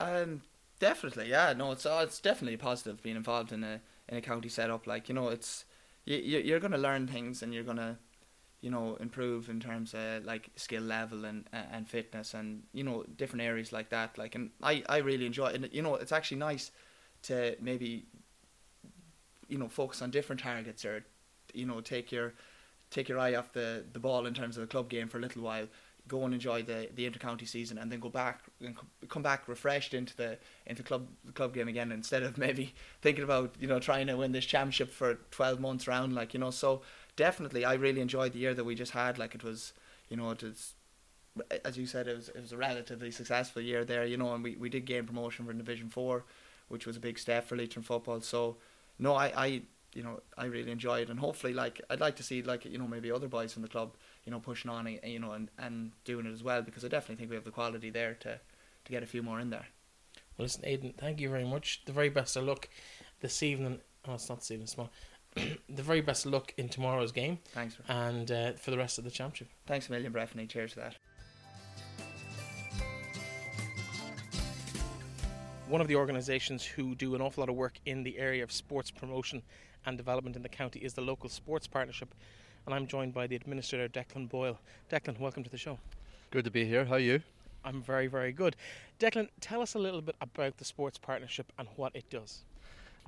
[0.00, 0.42] Um,
[0.78, 1.52] Definitely, yeah.
[1.54, 4.86] No, it's uh, it's definitely positive being involved in a in a county setup.
[4.86, 5.64] Like you know, it's
[6.04, 7.98] you you're gonna learn things and you're gonna
[8.60, 13.04] you know improve in terms of like skill level and and fitness and you know
[13.16, 14.18] different areas like that.
[14.18, 15.56] Like and I I really enjoy it.
[15.56, 16.72] And you know, it's actually nice
[17.24, 18.06] to maybe
[19.48, 21.04] you know focus on different targets or
[21.54, 22.34] you know take your
[22.90, 25.20] take your eye off the the ball in terms of the club game for a
[25.20, 25.66] little while
[26.08, 28.76] go and enjoy the the intercounty season and then go back and
[29.08, 33.24] come back refreshed into the into club the club game again instead of maybe thinking
[33.24, 36.50] about you know trying to win this championship for 12 months round like you know.
[36.50, 36.82] So
[37.16, 39.18] definitely I really enjoyed the year that we just had.
[39.18, 39.72] Like it was
[40.08, 40.74] you know it was
[41.64, 44.42] as you said it was it was a relatively successful year there you know and
[44.42, 46.24] we, we did gain promotion from division 4
[46.68, 48.20] which was a big step for Leitrim football.
[48.20, 48.56] So
[48.98, 49.46] no I, I
[49.92, 51.10] you know I really enjoyed it.
[51.10, 53.68] and hopefully like I'd like to see like you know maybe other boys from the
[53.68, 56.88] club you know, pushing on, you know, and, and doing it as well because I
[56.88, 58.40] definitely think we have the quality there to,
[58.84, 59.66] to get a few more in there.
[60.36, 61.82] Well, listen, Aidan, thank you very much.
[61.86, 62.68] The very best of luck
[63.20, 63.80] this evening.
[64.06, 64.90] Oh, it's not this evening, small.
[65.34, 67.38] the very best of luck in tomorrow's game.
[67.54, 67.76] Thanks.
[67.88, 69.48] And uh, for the rest of the championship.
[69.66, 70.48] Thanks a million, Breffney.
[70.48, 70.96] Cheers to that.
[75.68, 78.52] One of the organisations who do an awful lot of work in the area of
[78.52, 79.42] sports promotion
[79.84, 82.14] and development in the county is the local sports partnership
[82.66, 84.58] and I'm joined by the administrator Declan Boyle.
[84.90, 85.78] Declan, welcome to the show.
[86.30, 86.84] Good to be here.
[86.84, 87.22] How are you?
[87.64, 88.56] I'm very, very good.
[88.98, 92.44] Declan, tell us a little bit about the sports partnership and what it does.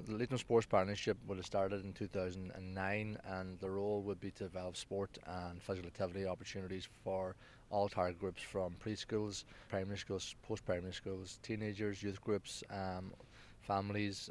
[0.07, 4.44] The Leitrim Sports Partnership would have started in 2009, and the role would be to
[4.44, 7.35] develop sport and physical activity opportunities for
[7.71, 13.12] all target groups from preschools, primary schools, post primary schools, teenagers, youth groups, um,
[13.61, 14.31] families,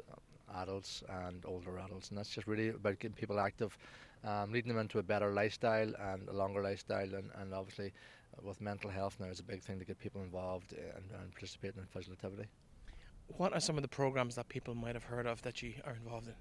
[0.56, 2.08] adults, and older adults.
[2.08, 3.76] And that's just really about getting people active,
[4.24, 7.92] um, leading them into a better lifestyle and a longer lifestyle, and, and obviously
[8.42, 11.80] with mental health now is a big thing to get people involved and, and participating
[11.80, 12.48] in physical activity.
[13.36, 15.94] What are some of the programs that people might have heard of that you are
[15.94, 16.34] involved in?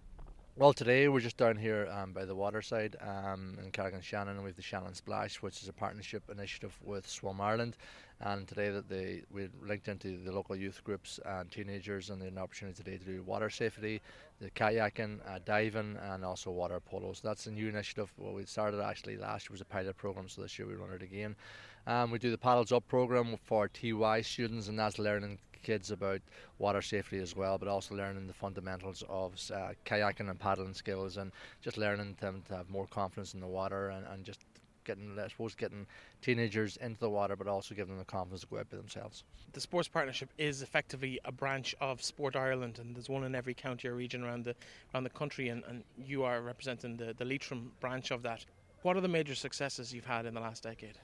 [0.60, 4.50] Well, today we're just down here um, by the waterside um, in Carrick-on-Shannon, and we
[4.50, 7.78] have the Shannon Splash, which is a partnership initiative with Swim Ireland.
[8.22, 12.26] And today that they we linked into the local youth groups and teenagers, and they
[12.26, 14.02] had an opportunity today to do water safety,
[14.42, 17.14] the kayaking, uh, diving, and also water polo.
[17.14, 18.12] So that's a new initiative.
[18.18, 20.92] Well, we started actually last year was a pilot program, so this year we run
[20.92, 21.36] it again.
[21.86, 26.22] Um, we do the paddles up program for TY students, and that's learning kids about
[26.60, 31.18] water safety as well, but also learning the fundamentals of uh, kayaking and paddling skills,
[31.18, 34.46] and just learning them to have more confidence in the water and, and just
[34.88, 35.86] getting, I suppose, getting
[36.22, 39.24] teenagers into the water, but also giving them the confidence to go out by themselves.
[39.54, 43.54] The sports partnership is effectively a branch of Sport Ireland, and there's one in every
[43.54, 44.56] county or region around the
[44.94, 48.46] around the country, and, and you are representing the, the Leitrim branch of that.
[48.84, 50.98] What are the major successes you've had in the last decade?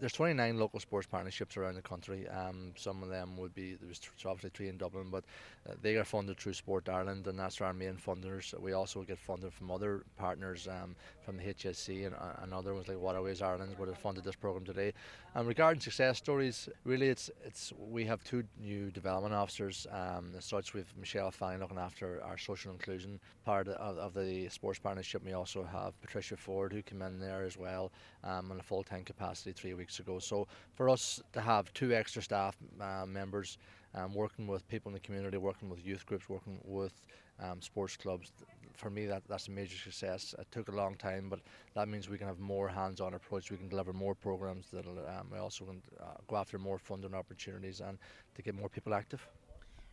[0.00, 2.28] There's 29 local sports partnerships around the country.
[2.28, 5.24] Um, some of them would be there's obviously three in Dublin, but
[5.68, 8.58] uh, they are funded through Sport Ireland, and that's our main funders.
[8.60, 12.74] We also get funded from other partners, um, from the HSE and, uh, and other
[12.74, 14.92] ones like Waterways Ireland, would have funded this program today.
[15.34, 19.86] And regarding success stories, really, it's it's we have two new development officers.
[19.90, 24.48] Um, as such, we've Michelle Fine looking after our social inclusion part of, of the
[24.48, 25.24] sports partnership.
[25.24, 27.90] We also have Patricia Ford who came in there as well
[28.24, 30.18] um, on a full time capacity three weeks weeks ago.
[30.18, 33.56] So for us to have two extra staff uh, members
[33.94, 36.92] um, working with people in the community, working with youth groups, working with
[37.40, 38.32] um, sports clubs,
[38.74, 40.34] for me that that's a major success.
[40.38, 41.40] It took a long time, but
[41.74, 43.50] that means we can have more hands-on approach.
[43.50, 47.14] We can deliver more programs that'll um, we also can uh, go after more funding
[47.14, 47.98] opportunities and
[48.34, 49.26] to get more people active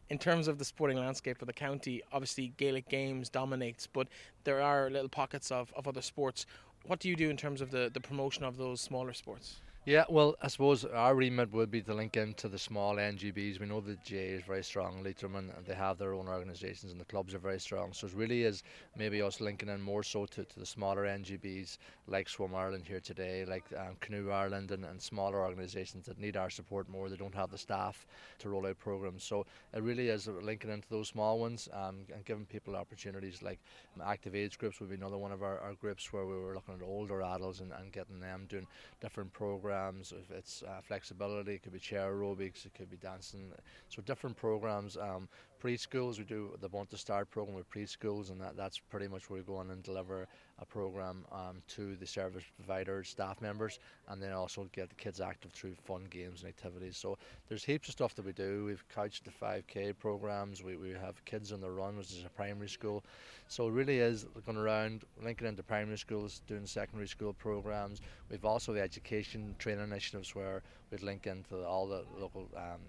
[0.10, 4.08] in terms of the sporting landscape of the county, obviously Gaelic games dominates, but
[4.44, 6.46] there are little pockets of, of other sports.
[6.86, 9.62] What do you do in terms of the, the promotion of those smaller sports?
[9.88, 13.60] Yeah, well, I suppose our remit would be to link into the small NGBs.
[13.60, 17.00] We know the GAA is very strong, Leitrim, and they have their own organisations, and
[17.00, 17.94] the clubs are very strong.
[17.94, 18.64] So it really is
[18.98, 23.00] maybe us linking in more so to, to the smaller NGBs like Swim Ireland here
[23.00, 27.08] today, like um, Canoe Ireland, and, and smaller organisations that need our support more.
[27.08, 28.08] They don't have the staff
[28.40, 29.24] to roll out programs.
[29.24, 33.60] So it really is linking into those small ones um, and giving people opportunities like
[33.96, 36.56] um, active age groups would be another one of our, our groups where we were
[36.56, 38.66] looking at older adults and, and getting them doing
[39.00, 40.12] different programs programs.
[40.12, 43.52] If it's uh, flexibility, it could be chair aerobics, it could be dancing.
[43.90, 44.98] So different programs.
[44.98, 45.28] Um,
[45.62, 49.40] preschools, we do the Buntús Start program with preschools, and that, that's pretty much where
[49.40, 50.28] we go on and deliver
[50.60, 55.20] a program um, to the service providers, staff members, and then also get the kids
[55.20, 56.98] active through fun games and activities.
[56.98, 57.18] So
[57.50, 58.66] there's heaps of stuff that we do.
[58.66, 60.64] We've Couch to 5k programs.
[60.64, 63.04] We, we have kids on the run, which is a primary school.
[63.48, 68.02] So it really is going around linking into primary schools, doing secondary school programs.
[68.30, 72.80] We've also the education training initiatives where we link into all the local um,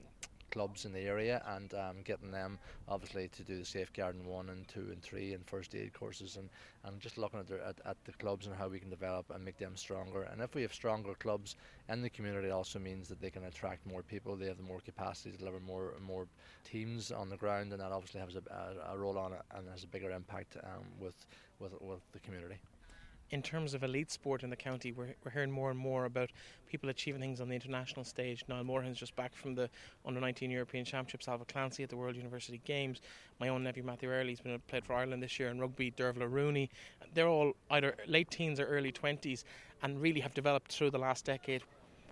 [0.50, 4.66] clubs in the area and um, getting them obviously to do the safeguarding one and
[4.68, 6.48] two and three and first aid courses and,
[6.84, 9.58] and just looking at, at, at the clubs and how we can develop and make
[9.58, 10.22] them stronger.
[10.22, 11.56] And if we have stronger clubs
[11.88, 14.36] in the community, it also means that they can attract more people.
[14.36, 16.26] They have more capacity to deliver more more
[16.64, 19.68] teams on the ground, and that obviously has a, a, a role on it and
[19.68, 21.14] has a bigger impact um, with,
[21.60, 22.56] with with the community
[23.30, 26.30] in terms of elite sport in the county, we're, we're hearing more and more about
[26.70, 28.44] people achieving things on the international stage.
[28.48, 29.68] Niall Moorhan's just back from the
[30.04, 33.00] Under 19 European Championships, Alva Clancy at the World University Games.
[33.40, 36.70] My own nephew Matthew Early's been played for Ireland this year in rugby, Dervla Rooney.
[37.14, 39.44] They're all either late teens or early 20s
[39.82, 41.62] and really have developed through the last decade.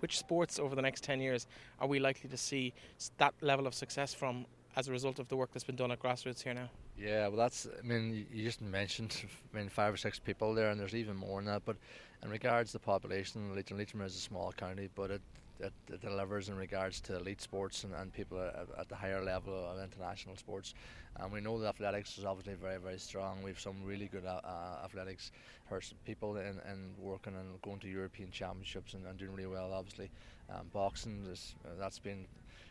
[0.01, 1.47] Which sports over the next 10 years
[1.81, 2.75] are we likely to see
[3.19, 4.47] that level of success from
[4.77, 6.69] as a result of the work that's been done at grassroots here now?
[6.97, 7.67] Yeah, well, that's.
[7.67, 11.17] I mean, you just mentioned, I mean, five or six people there, and there's even
[11.17, 11.65] more than that.
[11.65, 11.77] But
[12.23, 15.23] in regards to the population, Leitrim, Leitrim is a small county, but it,
[15.59, 19.23] it, it delivers in regards to elite sports and, and people at, at the higher
[19.25, 20.75] level of international sports.
[21.17, 23.43] And we know that athletics is obviously very, very strong.
[23.43, 25.33] We have some really good uh, uh athletics
[25.69, 29.73] person, people in, in working and going to European championships and, and doing really well.
[29.73, 30.11] Obviously,
[30.49, 32.27] um, boxing is uh, that's been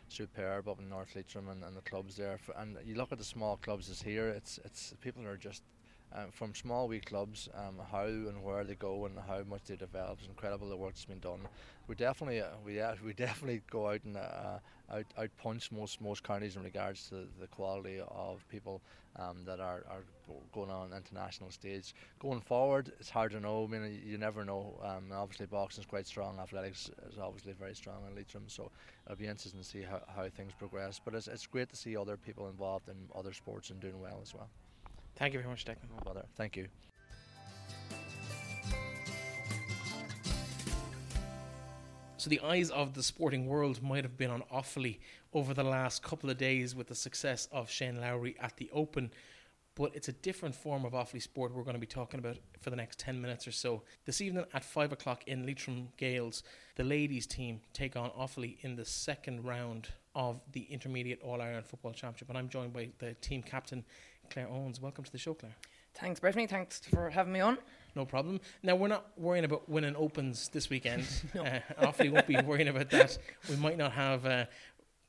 [0.08, 2.38] superb up in North Leitrim and, and the clubs there.
[2.56, 5.62] And you look at the small clubs as here, it's it's people are just
[6.12, 9.76] um, from small wee clubs, um, how and where they go and how much they
[9.76, 10.18] develop.
[10.20, 11.40] It's incredible the work that's been done.
[11.88, 14.58] We definitely uh, we uh, we definitely go out and uh,
[14.92, 18.80] out, out punch most most counties in regards to the quality of people
[19.16, 20.04] um, that are, are
[20.52, 21.94] going on international stage.
[22.18, 23.64] Going forward, it's hard to know.
[23.64, 24.78] I mean, you never know.
[24.82, 26.38] Um, obviously, boxing is quite strong.
[26.38, 28.70] Athletics is obviously very strong in Leitrim, so
[29.06, 31.00] it'll be interesting to see how, how things progress.
[31.04, 34.18] But it's, it's great to see other people involved in other sports and doing well
[34.22, 34.48] as well.
[35.16, 35.90] Thank you very much, Declan.
[35.90, 36.24] No bother.
[36.36, 36.68] Thank you.
[42.24, 45.00] So the eyes of the sporting world might have been on Offaly
[45.34, 49.10] over the last couple of days with the success of Shane Lowry at the Open,
[49.74, 52.70] but it's a different form of Offaly sport we're going to be talking about for
[52.70, 53.82] the next 10 minutes or so.
[54.06, 56.42] This evening at 5 o'clock in Leitrim Gaels,
[56.76, 61.66] the ladies team take on Offaly in the second round of the Intermediate All Ireland
[61.66, 63.84] Football Championship, and I'm joined by the team captain
[64.30, 64.80] Claire Owens.
[64.80, 65.56] Welcome to the show, Claire.
[65.94, 66.46] Thanks, Brittany.
[66.46, 67.58] Thanks for having me on.
[67.94, 68.40] No problem.
[68.62, 71.06] Now we're not worrying about winning opens this weekend.
[71.34, 71.44] no.
[71.44, 73.16] uh, won't be worrying about that.
[73.48, 74.46] We might not have uh,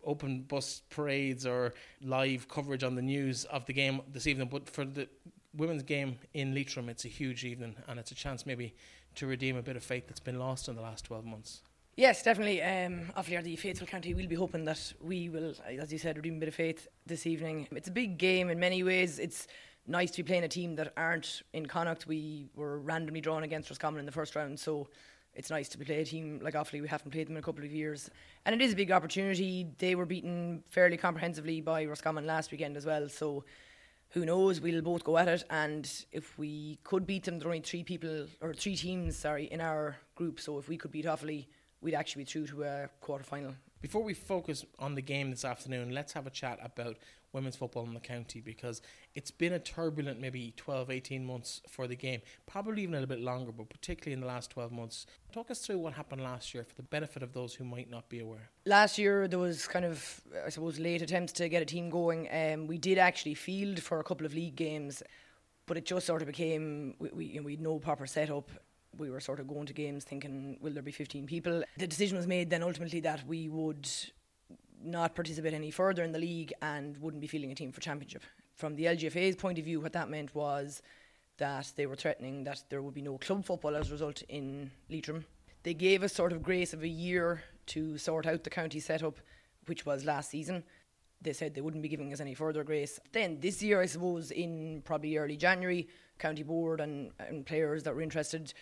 [0.03, 4.69] open bus parades or live coverage on the news of the game this evening, but
[4.69, 5.07] for the
[5.55, 8.75] women's game in Leitrim, it's a huge evening, and it's a chance maybe
[9.15, 11.61] to redeem a bit of faith that's been lost in the last twelve months.
[11.97, 12.61] Yes, definitely.
[12.61, 14.13] Um, are the faithful county.
[14.13, 17.25] We'll be hoping that we will, as you said, redeem a bit of faith this
[17.25, 17.69] evening.
[17.71, 19.17] It's a big game in many ways.
[19.17, 19.47] It's
[19.87, 22.07] nice to be playing a team that aren't in Connacht.
[22.07, 24.87] We were randomly drawn against Roscommon in the first round, so
[25.33, 26.81] it's nice to be play a team like Offaly.
[26.81, 28.09] We haven't played them in a couple of years,
[28.45, 29.67] and it is a big opportunity.
[29.77, 33.43] They were beaten fairly comprehensively by Roscommon last weekend as well, so
[34.09, 34.61] who knows?
[34.61, 37.83] We'll both go at it, and if we could beat them, there are only three
[37.83, 40.39] people or three teams, sorry, in our group.
[40.39, 41.47] So if we could beat Offaly
[41.85, 43.53] we'd actually be through to a quarter final.
[43.79, 46.97] Before we focus on the game this afternoon, let's have a chat about
[47.31, 48.81] women's football in the county because
[49.13, 53.15] it's been a turbulent maybe 12, 18 months for the game, probably even a little
[53.15, 55.05] bit longer, but particularly in the last 12 months.
[55.31, 58.09] Talk us through what happened last year for the benefit of those who might not
[58.09, 58.49] be aware.
[58.65, 62.27] Last year, there was kind of, I suppose, late attempts to get a team going.
[62.33, 65.03] Um, we did actually field for a couple of league games,
[65.67, 68.49] but it just sort of became, we, we, you know, we had no proper setup
[68.97, 71.63] we were sort of going to games thinking, will there be 15 people?
[71.77, 73.89] The decision was made then ultimately that we would
[74.83, 78.23] not participate any further in the league and wouldn't be fielding a team for championship.
[78.55, 80.81] From the LGFA's point of view, what that meant was
[81.37, 84.71] that they were threatening that there would be no club football as a result in
[84.89, 85.25] Leitrim.
[85.63, 89.19] They gave us sort of grace of a year to sort out the county setup,
[89.65, 90.63] which was last season.
[91.21, 92.99] They said they wouldn't be giving us any further grace.
[93.11, 95.87] Then this year, I suppose, in probably early January,
[96.19, 98.53] county board and, and players that were interested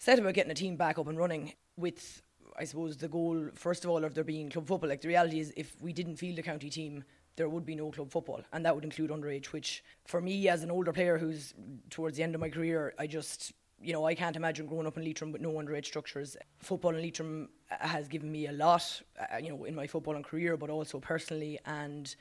[0.00, 2.22] set about getting a team back up and running with
[2.58, 4.88] I suppose the goal first of all of there being club football.
[4.88, 7.04] Like the reality is if we didn't field a county team
[7.36, 8.42] there would be no club football.
[8.52, 11.54] And that would include underage which for me as an older player who's
[11.90, 14.96] towards the end of my career I just you know I can't imagine growing up
[14.96, 16.36] in Leitrim with no underage structures.
[16.58, 20.56] Football in Leitrim has given me a lot uh, you know in my footballing career
[20.56, 21.58] but also personally.
[21.66, 22.14] And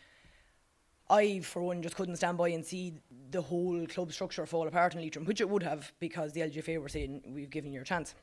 [1.09, 2.93] I, for one, just couldn't stand by and see
[3.31, 6.81] the whole club structure fall apart in Leitrim, which it would have because the LGFA
[6.81, 8.15] were saying, we've given you a chance.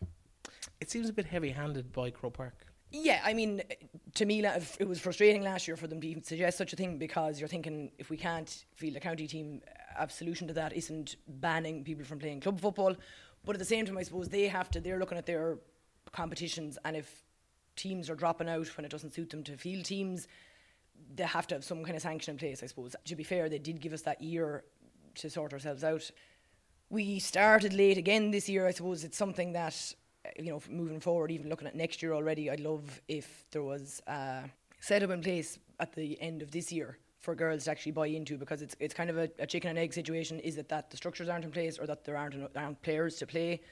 [0.80, 2.66] It seems a bit heavy handed by Croke Park.
[2.92, 3.62] Yeah, I mean,
[4.14, 6.98] to me, it was frustrating last year for them to even suggest such a thing
[6.98, 9.60] because you're thinking if we can't field a county team,
[9.98, 12.94] a solution to that isn't banning people from playing club football.
[13.44, 15.58] But at the same time, I suppose they have to, they're looking at their
[16.12, 17.24] competitions, and if
[17.74, 20.28] teams are dropping out when it doesn't suit them to field teams,
[21.14, 22.94] they have to have some kind of sanction in place, I suppose.
[23.04, 24.64] To be fair, they did give us that year
[25.16, 26.10] to sort ourselves out.
[26.90, 28.66] We started late again this year.
[28.66, 32.12] I suppose it's something that, uh, you know, moving forward, even looking at next year
[32.12, 34.44] already, I'd love if there was a
[34.80, 38.38] setup in place at the end of this year for girls to actually buy into
[38.38, 40.38] because it's it's kind of a, a chicken and egg situation.
[40.40, 43.26] Is it that the structures aren't in place or that there aren't, aren't players to
[43.26, 43.62] play?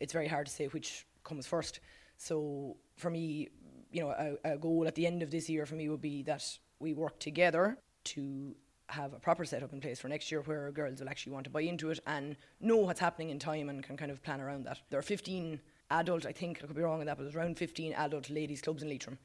[0.00, 1.80] It's very hard to say which comes first.
[2.16, 3.48] So for me,
[3.90, 6.22] you know, a, a goal at the end of this year for me would be
[6.22, 6.42] that
[6.82, 8.54] we work together to
[8.88, 11.50] have a proper setup in place for next year where girls will actually want to
[11.50, 14.64] buy into it and know what's happening in time and can kind of plan around
[14.64, 14.78] that.
[14.90, 15.58] There are 15
[15.90, 18.60] adult, I think, I could be wrong on that, but there's around 15 adult ladies
[18.60, 19.18] clubs in Leitrim.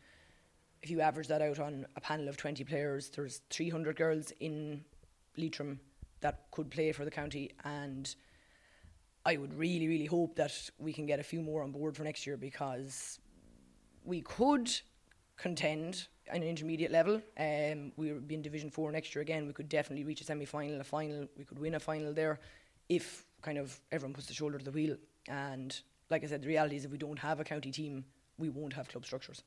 [0.81, 4.85] If you average that out on a panel of 20 players, there's 300 girls in
[5.35, 5.79] Leitrim
[6.21, 8.15] that could play for the county and
[9.25, 12.03] I would really, really hope that we can get a few more on board for
[12.03, 13.19] next year because
[14.05, 14.71] we could
[15.35, 17.21] contend an intermediate level.
[17.37, 19.47] Um, we would be in Division Four next year again.
[19.47, 21.27] We could definitely reach a semi-final, a final.
[21.37, 22.39] We could win a final there,
[22.89, 24.97] if kind of everyone puts the shoulder to the wheel.
[25.27, 28.05] And like I said, the reality is if we don't have a county team,
[28.37, 29.43] we won't have club structures.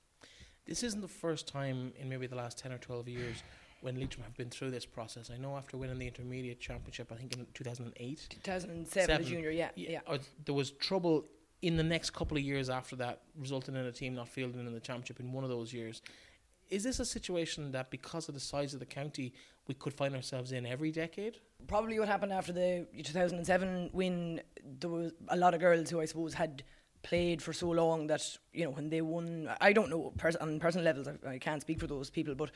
[0.66, 3.42] This isn't the first time in maybe the last ten or twelve years
[3.80, 5.30] when Leitrim have been through this process.
[5.30, 9.22] I know after winning the intermediate championship, I think in 2008, 2007, Seven.
[9.22, 10.00] the junior, yeah, yeah.
[10.06, 11.24] uh, there was trouble
[11.62, 14.72] in the next couple of years after that, resulting in a team not fielding in
[14.72, 16.02] the championship in one of those years.
[16.70, 19.34] Is this a situation that, because of the size of the county,
[19.66, 21.38] we could find ourselves in every decade?
[21.66, 24.40] Probably what happened after the 2007 win,
[24.78, 26.62] there was a lot of girls who I suppose had
[27.02, 29.50] played for so long that you know when they won.
[29.60, 31.08] I don't know pers- on personal levels.
[31.08, 32.50] I, I can't speak for those people, but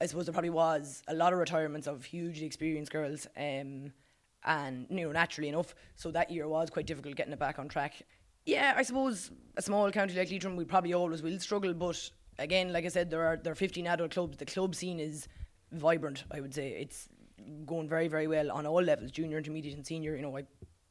[0.00, 3.92] I suppose there probably was a lot of retirements of hugely experienced girls, um,
[4.44, 7.68] and you know naturally enough, so that year was quite difficult getting it back on
[7.68, 8.02] track.
[8.46, 12.72] Yeah, I suppose a small county like Leitrim, we probably always will struggle, but again,
[12.72, 14.36] like I said, there are there are 15 adult clubs.
[14.38, 15.28] The club scene is
[15.70, 16.24] vibrant.
[16.30, 17.08] I would say it's
[17.64, 20.16] going very very well on all levels, junior, intermediate, and senior.
[20.16, 20.44] You know, I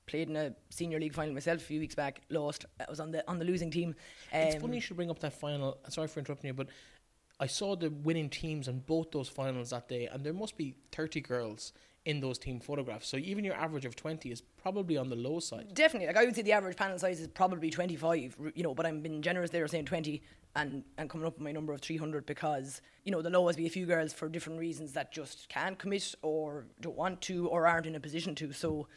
[0.07, 2.65] played in a senior league final myself a few weeks back, lost.
[2.79, 3.95] I was on the on the losing team.
[4.31, 5.77] it's Um, funny you should bring up that final.
[5.89, 6.67] Sorry for interrupting you, but
[7.39, 10.75] I saw the winning teams in both those finals that day, and there must be
[10.91, 11.73] 30 girls
[12.09, 13.07] in those team photographs.
[13.07, 15.75] So even your average of 20 is probably on the low side.
[15.75, 18.35] Definitely, like I would say, the average panel size is probably twenty five.
[18.55, 20.23] You know, but I'm being generous there, saying twenty,
[20.55, 23.55] and and coming up with my number of three hundred because you know there'll always
[23.55, 27.47] be a few girls for different reasons that just can't commit or don't want to
[27.47, 28.51] or aren't in a position to.
[28.51, 28.87] So.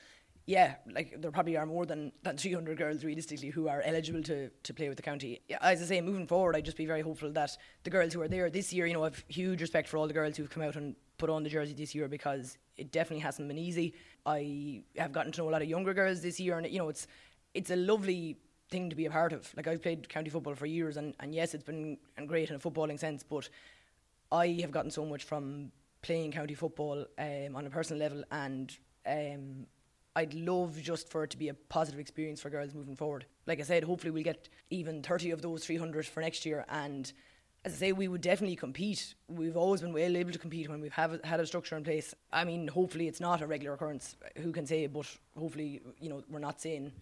[0.44, 4.50] Yeah, like there probably are more than, than 300 girls realistically who are eligible to,
[4.50, 5.40] to play with the county.
[5.60, 8.28] As I say, moving forward, I'd just be very hopeful that the girls who are
[8.28, 10.64] there this year, you know, I have huge respect for all the girls who've come
[10.64, 13.94] out and put on the jersey this year because it definitely hasn't been easy.
[14.26, 16.88] I have gotten to know a lot of younger girls this year, and you know,
[16.88, 17.06] it's
[17.54, 18.38] it's a lovely
[18.68, 19.48] thing to be a part of.
[19.56, 22.58] Like I've played county football for years, and, and yes, it's been great in a
[22.58, 23.48] footballing sense, but
[24.32, 25.70] I have gotten so much from
[26.00, 28.76] playing county football um, on a personal level, and
[29.06, 29.66] um,
[30.14, 33.26] I'd love just for it to be a positive experience for girls moving forward.
[33.46, 37.10] Like I said, hopefully we'll get even 30 of those 300 for next year, and
[37.64, 39.14] as I say, we would definitely compete.
[39.28, 42.14] We've always been well able to compete when we've have, had a structure in place.
[42.32, 44.16] I mean, hopefully it's not a regular occurrence.
[44.38, 44.86] Who can say?
[44.88, 45.06] But
[45.38, 46.92] hopefully, you know, we're not saying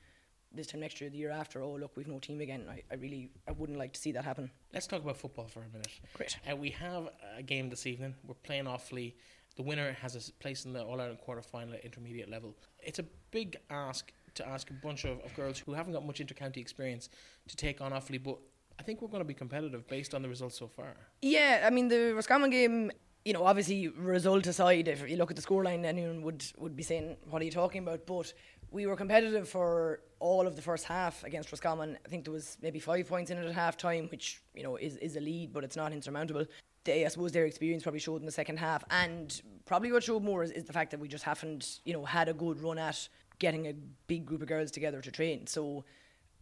[0.53, 1.63] this time next year, the year after.
[1.63, 2.67] Oh, look, we've no team again.
[2.69, 4.51] I, I really, I wouldn't like to see that happen.
[4.75, 5.93] Let's talk about football for a minute.
[6.13, 6.37] Great.
[6.51, 7.09] Uh, we have
[7.39, 8.15] a game this evening.
[8.27, 9.15] We're playing Offaly.
[9.61, 12.57] The winner has a place in the All Ireland quarter final at intermediate level.
[12.83, 16.19] It's a big ask to ask a bunch of, of girls who haven't got much
[16.19, 17.11] intercounty experience
[17.47, 18.39] to take on Offaly, but
[18.79, 20.97] I think we're going to be competitive based on the results so far.
[21.21, 22.91] Yeah, I mean the Roscommon game.
[23.27, 26.83] You know, obviously, result aside, if you look at the scoreline, anyone would would be
[26.83, 28.33] saying, "What are you talking about?" But
[28.71, 31.99] we were competitive for all of the first half against Roscommon.
[32.07, 34.77] I think there was maybe five points in it at half time, which you know
[34.77, 36.47] is is a lead, but it's not insurmountable.
[36.85, 40.23] They, I suppose their experience probably showed in the second half, and probably what showed
[40.23, 42.79] more is, is the fact that we just haven't, you know, had a good run
[42.79, 43.09] at
[43.39, 43.75] getting a
[44.07, 45.47] big group of girls together to train.
[45.47, 45.85] So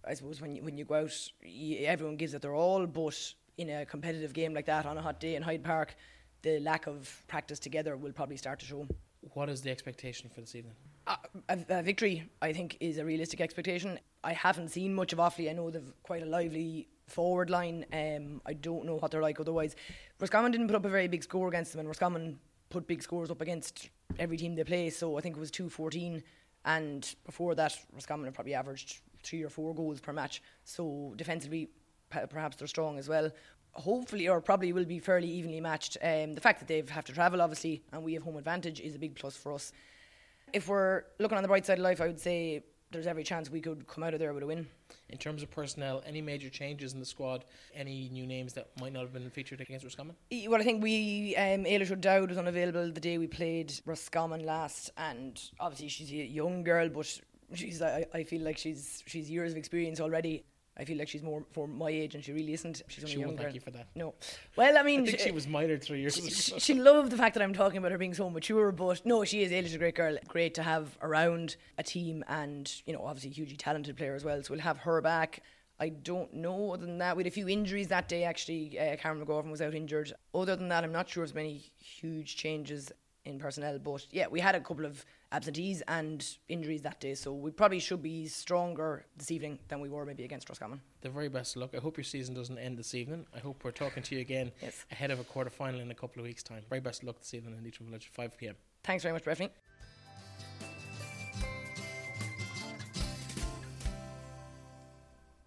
[0.07, 3.34] I suppose when you, when you go out, y everyone gives it their all, but
[3.57, 5.97] in a competitive game like that on a hot day in Hyde Park,
[6.43, 8.86] the lack of practice together will probably start to show.
[9.34, 10.74] What is the expectation for this evening?
[11.07, 11.16] Uh,
[11.49, 13.99] a, a victory, I think, is a realistic expectation.
[14.22, 15.51] I haven't seen much of Offaly.
[15.51, 17.84] I know they've quite a lively forward line.
[17.92, 19.74] Um, I don't know what they're like otherwise.
[20.20, 22.38] Roscommon didn't put up a very big score against them, and Roscommon
[22.70, 24.90] put big scores up against every team they play.
[24.90, 26.22] So I think it was 2 14.
[26.64, 30.42] And before that, Roscommon probably averaged three or four goals per match.
[30.64, 31.70] So defensively,
[32.11, 33.30] pe- perhaps they're strong as well.
[33.72, 35.96] Hopefully, or probably will be fairly evenly matched.
[36.02, 38.94] Um, the fact that they have to travel, obviously, and we have home advantage is
[38.94, 39.72] a big plus for us.
[40.52, 43.51] If we're looking on the bright side of life, I would say there's every chance
[43.51, 44.66] we could come out of there with a win.
[45.11, 47.45] In terms of personnel, any major changes in the squad?
[47.74, 50.16] Any new names that might not have been featured against Roscommon?
[50.49, 54.91] Well, I think we, um, Ailish O'Dowd was unavailable the day we played Roscommon last,
[54.97, 57.07] and obviously she's a young girl, but
[57.55, 60.45] she's I, I feel like she's she's years of experience already.
[60.81, 62.83] I feel like she's more for my age, and she really isn't.
[62.89, 63.45] She's only She a young won't girl.
[63.47, 63.89] thank you for that.
[63.97, 64.14] No,
[64.57, 66.20] well, I mean, I think she- she was minor three years she,
[66.53, 66.59] ago.
[66.59, 69.43] she loved the fact that I'm talking about her being so mature, but no, she
[69.43, 69.51] is.
[69.51, 70.16] Ailish's a great girl.
[70.29, 74.24] Great to have around a team, and you know, obviously, a hugely talented player as
[74.24, 74.41] well.
[74.43, 75.43] So we'll have her back.
[75.81, 76.72] I don't know.
[76.72, 78.24] Other than that, we had a few injuries that day.
[78.24, 80.12] Actually, uh, Cameron McGovern was out injured.
[80.35, 82.91] Other than that, I'm not sure there's many huge changes
[83.24, 83.79] in personnel.
[83.79, 87.79] But yeah, we had a couple of absentees and injuries that day, so we probably
[87.81, 90.81] should be stronger this evening than we were maybe against Roscommon.
[91.03, 91.74] The very best of luck.
[91.74, 93.26] I hope your season doesn't end this evening.
[93.35, 94.85] I hope we're talking to you again Yes.
[94.91, 96.62] ahead of a quarter final in a couple of weeks' time.
[96.68, 98.57] Very best of luck this evening in Leitrim Village at 5 pm.
[98.85, 99.51] Thanks very much, Breffney.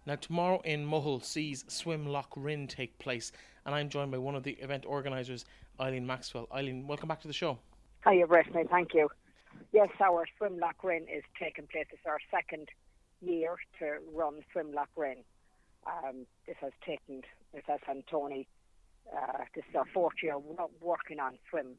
[0.04, 3.30] Now, tomorrow in Mohill sees Swim Lough Rynn take place,
[3.64, 5.44] and I'm joined by one of the event organisers,
[5.80, 6.48] Eileen Maxwell.
[6.52, 7.58] Eileen, welcome back to the show.
[8.08, 8.64] Hiya, Brittany.
[8.68, 9.08] Thank you.
[9.72, 11.86] Yes, our Swim Lough Rynn is taking place.
[11.92, 12.68] It's our second
[13.20, 15.24] year to run Swim Lough Rynn.
[15.86, 18.46] Um, this has taken, this has Tony
[19.10, 20.36] uh, this is our fourth year
[20.80, 21.74] working on swim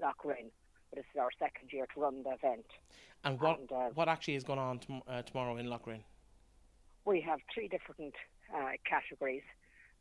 [0.00, 0.50] Lough Rynn.
[0.90, 2.66] But this is our second year to run the event.
[3.24, 6.04] And what and, uh, what actually is going on tom- uh, tomorrow in Lough Rynn?
[7.04, 8.14] We have three different
[8.54, 9.42] uh, categories.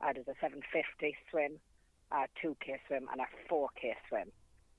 [0.01, 1.59] Uh, there's a 750 swim,
[2.11, 4.31] a 2k swim, and a 4k swim.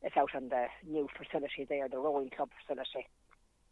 [0.03, 3.07] It's out on the new facility there, the rowing club facility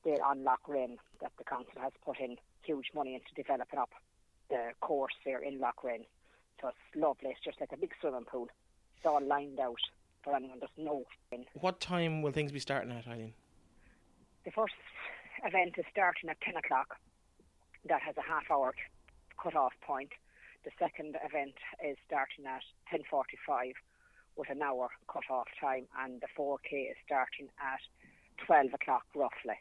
[0.05, 3.91] there on Lough Rynn that the council has put in huge money into developing up
[4.51, 6.05] the course there in Lough Rynn.
[6.61, 7.31] So it's lovely.
[7.31, 8.49] It's just like a big swimming pool.
[8.97, 9.81] It's all lined out
[10.22, 11.05] for anyone that's no.
[11.55, 13.35] What time will things be starting at, Eileen?
[14.45, 14.74] The first
[15.45, 16.97] event is starting at 10 o'clock.
[17.89, 18.74] That has a half hour
[19.41, 20.11] cut-off point.
[20.64, 21.55] The second event
[21.85, 22.62] is starting at
[22.93, 23.72] 10.45
[24.37, 27.80] with an hour cut-off time and the 4K is starting at
[28.47, 29.59] 12 o'clock roughly.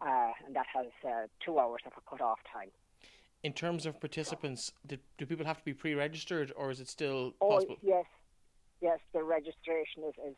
[0.00, 2.70] Uh, and that has uh, two hours of a cut-off time
[3.44, 7.34] in terms of participants, do, do people have to be pre-registered, or is it still
[7.42, 7.76] oh, possible?
[7.82, 8.06] yes,
[8.80, 8.98] yes.
[9.12, 10.36] The registration is is,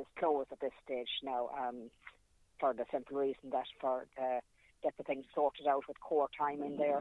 [0.00, 1.90] is closed at this stage now, um,
[2.60, 4.40] for the simple reason that for the
[4.82, 7.00] get the things sorted out with core time in there,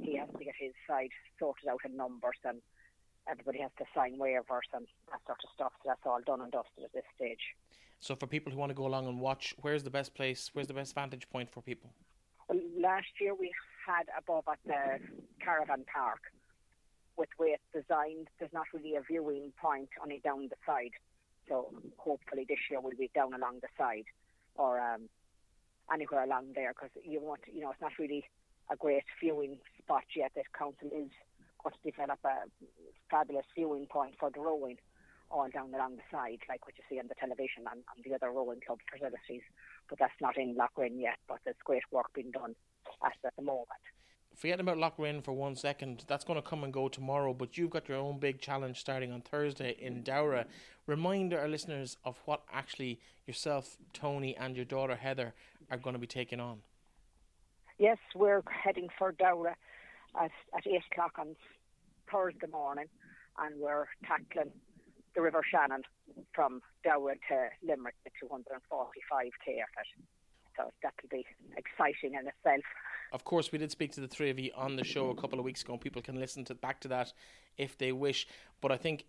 [0.00, 2.62] he has to get his side sorted out in numbers, and
[3.28, 5.72] everybody has to sign waivers and that sort of stuff.
[5.82, 7.54] So that's all done and dusted at this stage.
[8.00, 10.50] So for people who want to go along and watch, where's the best place?
[10.52, 11.90] Where's the best vantage point for people?
[12.48, 13.52] Well, last year we
[13.86, 14.98] had above at the
[15.44, 16.20] caravan park
[17.16, 18.28] with where it's designed.
[18.38, 20.92] There's not really a viewing point only down the side.
[21.48, 21.68] So
[21.98, 24.06] hopefully this year we'll be down along the side
[24.54, 25.08] or um,
[25.92, 28.24] anywhere along there because you want, you know, it's not really
[28.70, 30.32] a great viewing spot yet.
[30.34, 31.10] The council is
[31.62, 32.48] going to develop a
[33.10, 34.78] fabulous viewing point for the rowing
[35.30, 38.14] all down along the side, like what you see on the television and, and the
[38.14, 39.42] other rowing club facilities.
[39.88, 42.54] But that's not in Lough Rynn yet, but there's great work being done
[43.04, 43.68] at, at the moment.
[44.34, 47.56] Forgetting about Lough Rynn for one second, that's going to come and go tomorrow, but
[47.56, 50.46] you've got your own big challenge starting on Thursday in Dowra.
[50.86, 55.34] Remind our listeners of what actually yourself, Tony, and your daughter Heather
[55.70, 56.58] are going to be taking on.
[57.78, 59.54] Yes, we're heading for Dowra
[60.18, 61.36] at, at 8 o'clock on
[62.10, 62.86] Thursday morning,
[63.38, 64.52] and we're tackling
[65.14, 65.82] the River Shannon
[66.32, 69.88] from Dowra to Limerick, the 245k effort.
[70.56, 71.24] So that'll be
[71.56, 72.64] exciting in itself.
[73.12, 75.38] Of course, we did speak to the three of you on the show a couple
[75.38, 75.76] of weeks ago.
[75.76, 77.12] People can listen to back to that
[77.56, 78.26] if they wish.
[78.60, 79.06] But I think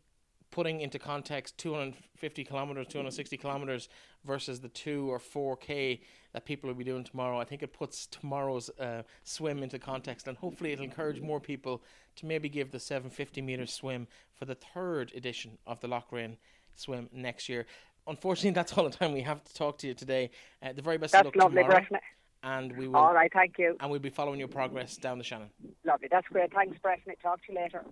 [0.51, 3.89] putting into context 250 kilometers, 260 kilometers
[4.25, 5.99] versus the two or 4k
[6.33, 10.27] that people will be doing tomorrow, I think it puts tomorrow's uh, swim into context,
[10.27, 11.81] and hopefully it'll encourage more people
[12.17, 16.37] to maybe give the 750 meter swim for the third edition of the Lough Rynn
[16.75, 17.65] swim next year.
[18.07, 20.31] Unfortunately, that's all the time we have to talk to you today.
[20.61, 21.85] Uh, the very best that's of luck lovely, tomorrow.
[22.43, 22.95] And we will.
[22.95, 23.77] All right, thank you.
[23.79, 25.49] And we'll be following your progress down the Shannon.
[25.85, 26.51] Lovely, that's great.
[26.51, 26.99] Thanks, Brett.
[27.21, 27.83] Talk to you later.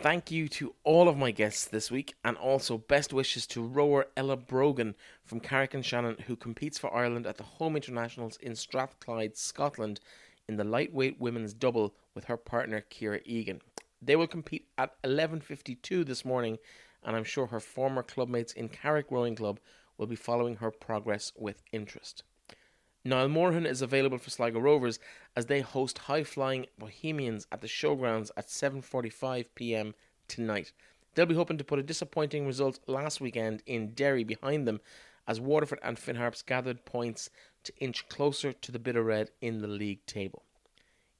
[0.00, 4.06] Thank you to all of my guests this week, and also best wishes to rower
[4.16, 4.94] Ella Brogan
[5.24, 9.98] from Carrick-on-Shannon, who competes for Ireland at the Home Internationals in Strathclyde, Scotland,
[10.46, 13.60] in the lightweight women's double with her partner Kira Egan.
[14.00, 16.58] They will compete at 11:52 this morning,
[17.02, 19.58] and I'm sure her former clubmates in Carrick Rowing Club
[19.96, 22.22] will be following her progress with interest.
[23.08, 24.98] Niall Morahan is available for Sligo Rovers
[25.34, 29.94] as they host high-flying Bohemians at the showgrounds at 7:45 p.m.
[30.28, 30.72] tonight.
[31.14, 34.82] They'll be hoping to put a disappointing result last weekend in Derry behind them
[35.26, 37.30] as Waterford and Finn Harps gathered points
[37.64, 40.42] to inch closer to the Bit o' Red in the league table.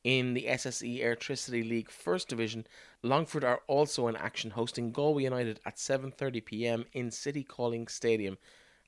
[0.05, 2.66] In the SSE Airtricity League First Division,
[3.03, 6.84] Longford are also in action hosting Galway United at 7:30 p.m.
[6.93, 8.36] in City Calling Stadium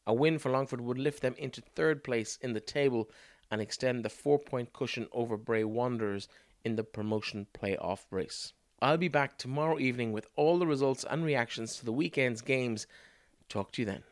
[0.07, 3.11] a win for Longford would lift them into third place in the table
[3.51, 6.28] and extend the four point cushion over Bray Wanderers
[6.64, 8.53] in the promotion playoff race.
[8.82, 12.86] I'll be back tomorrow evening with all the results and reactions to the weekend's games.
[13.48, 14.05] Talk to you then.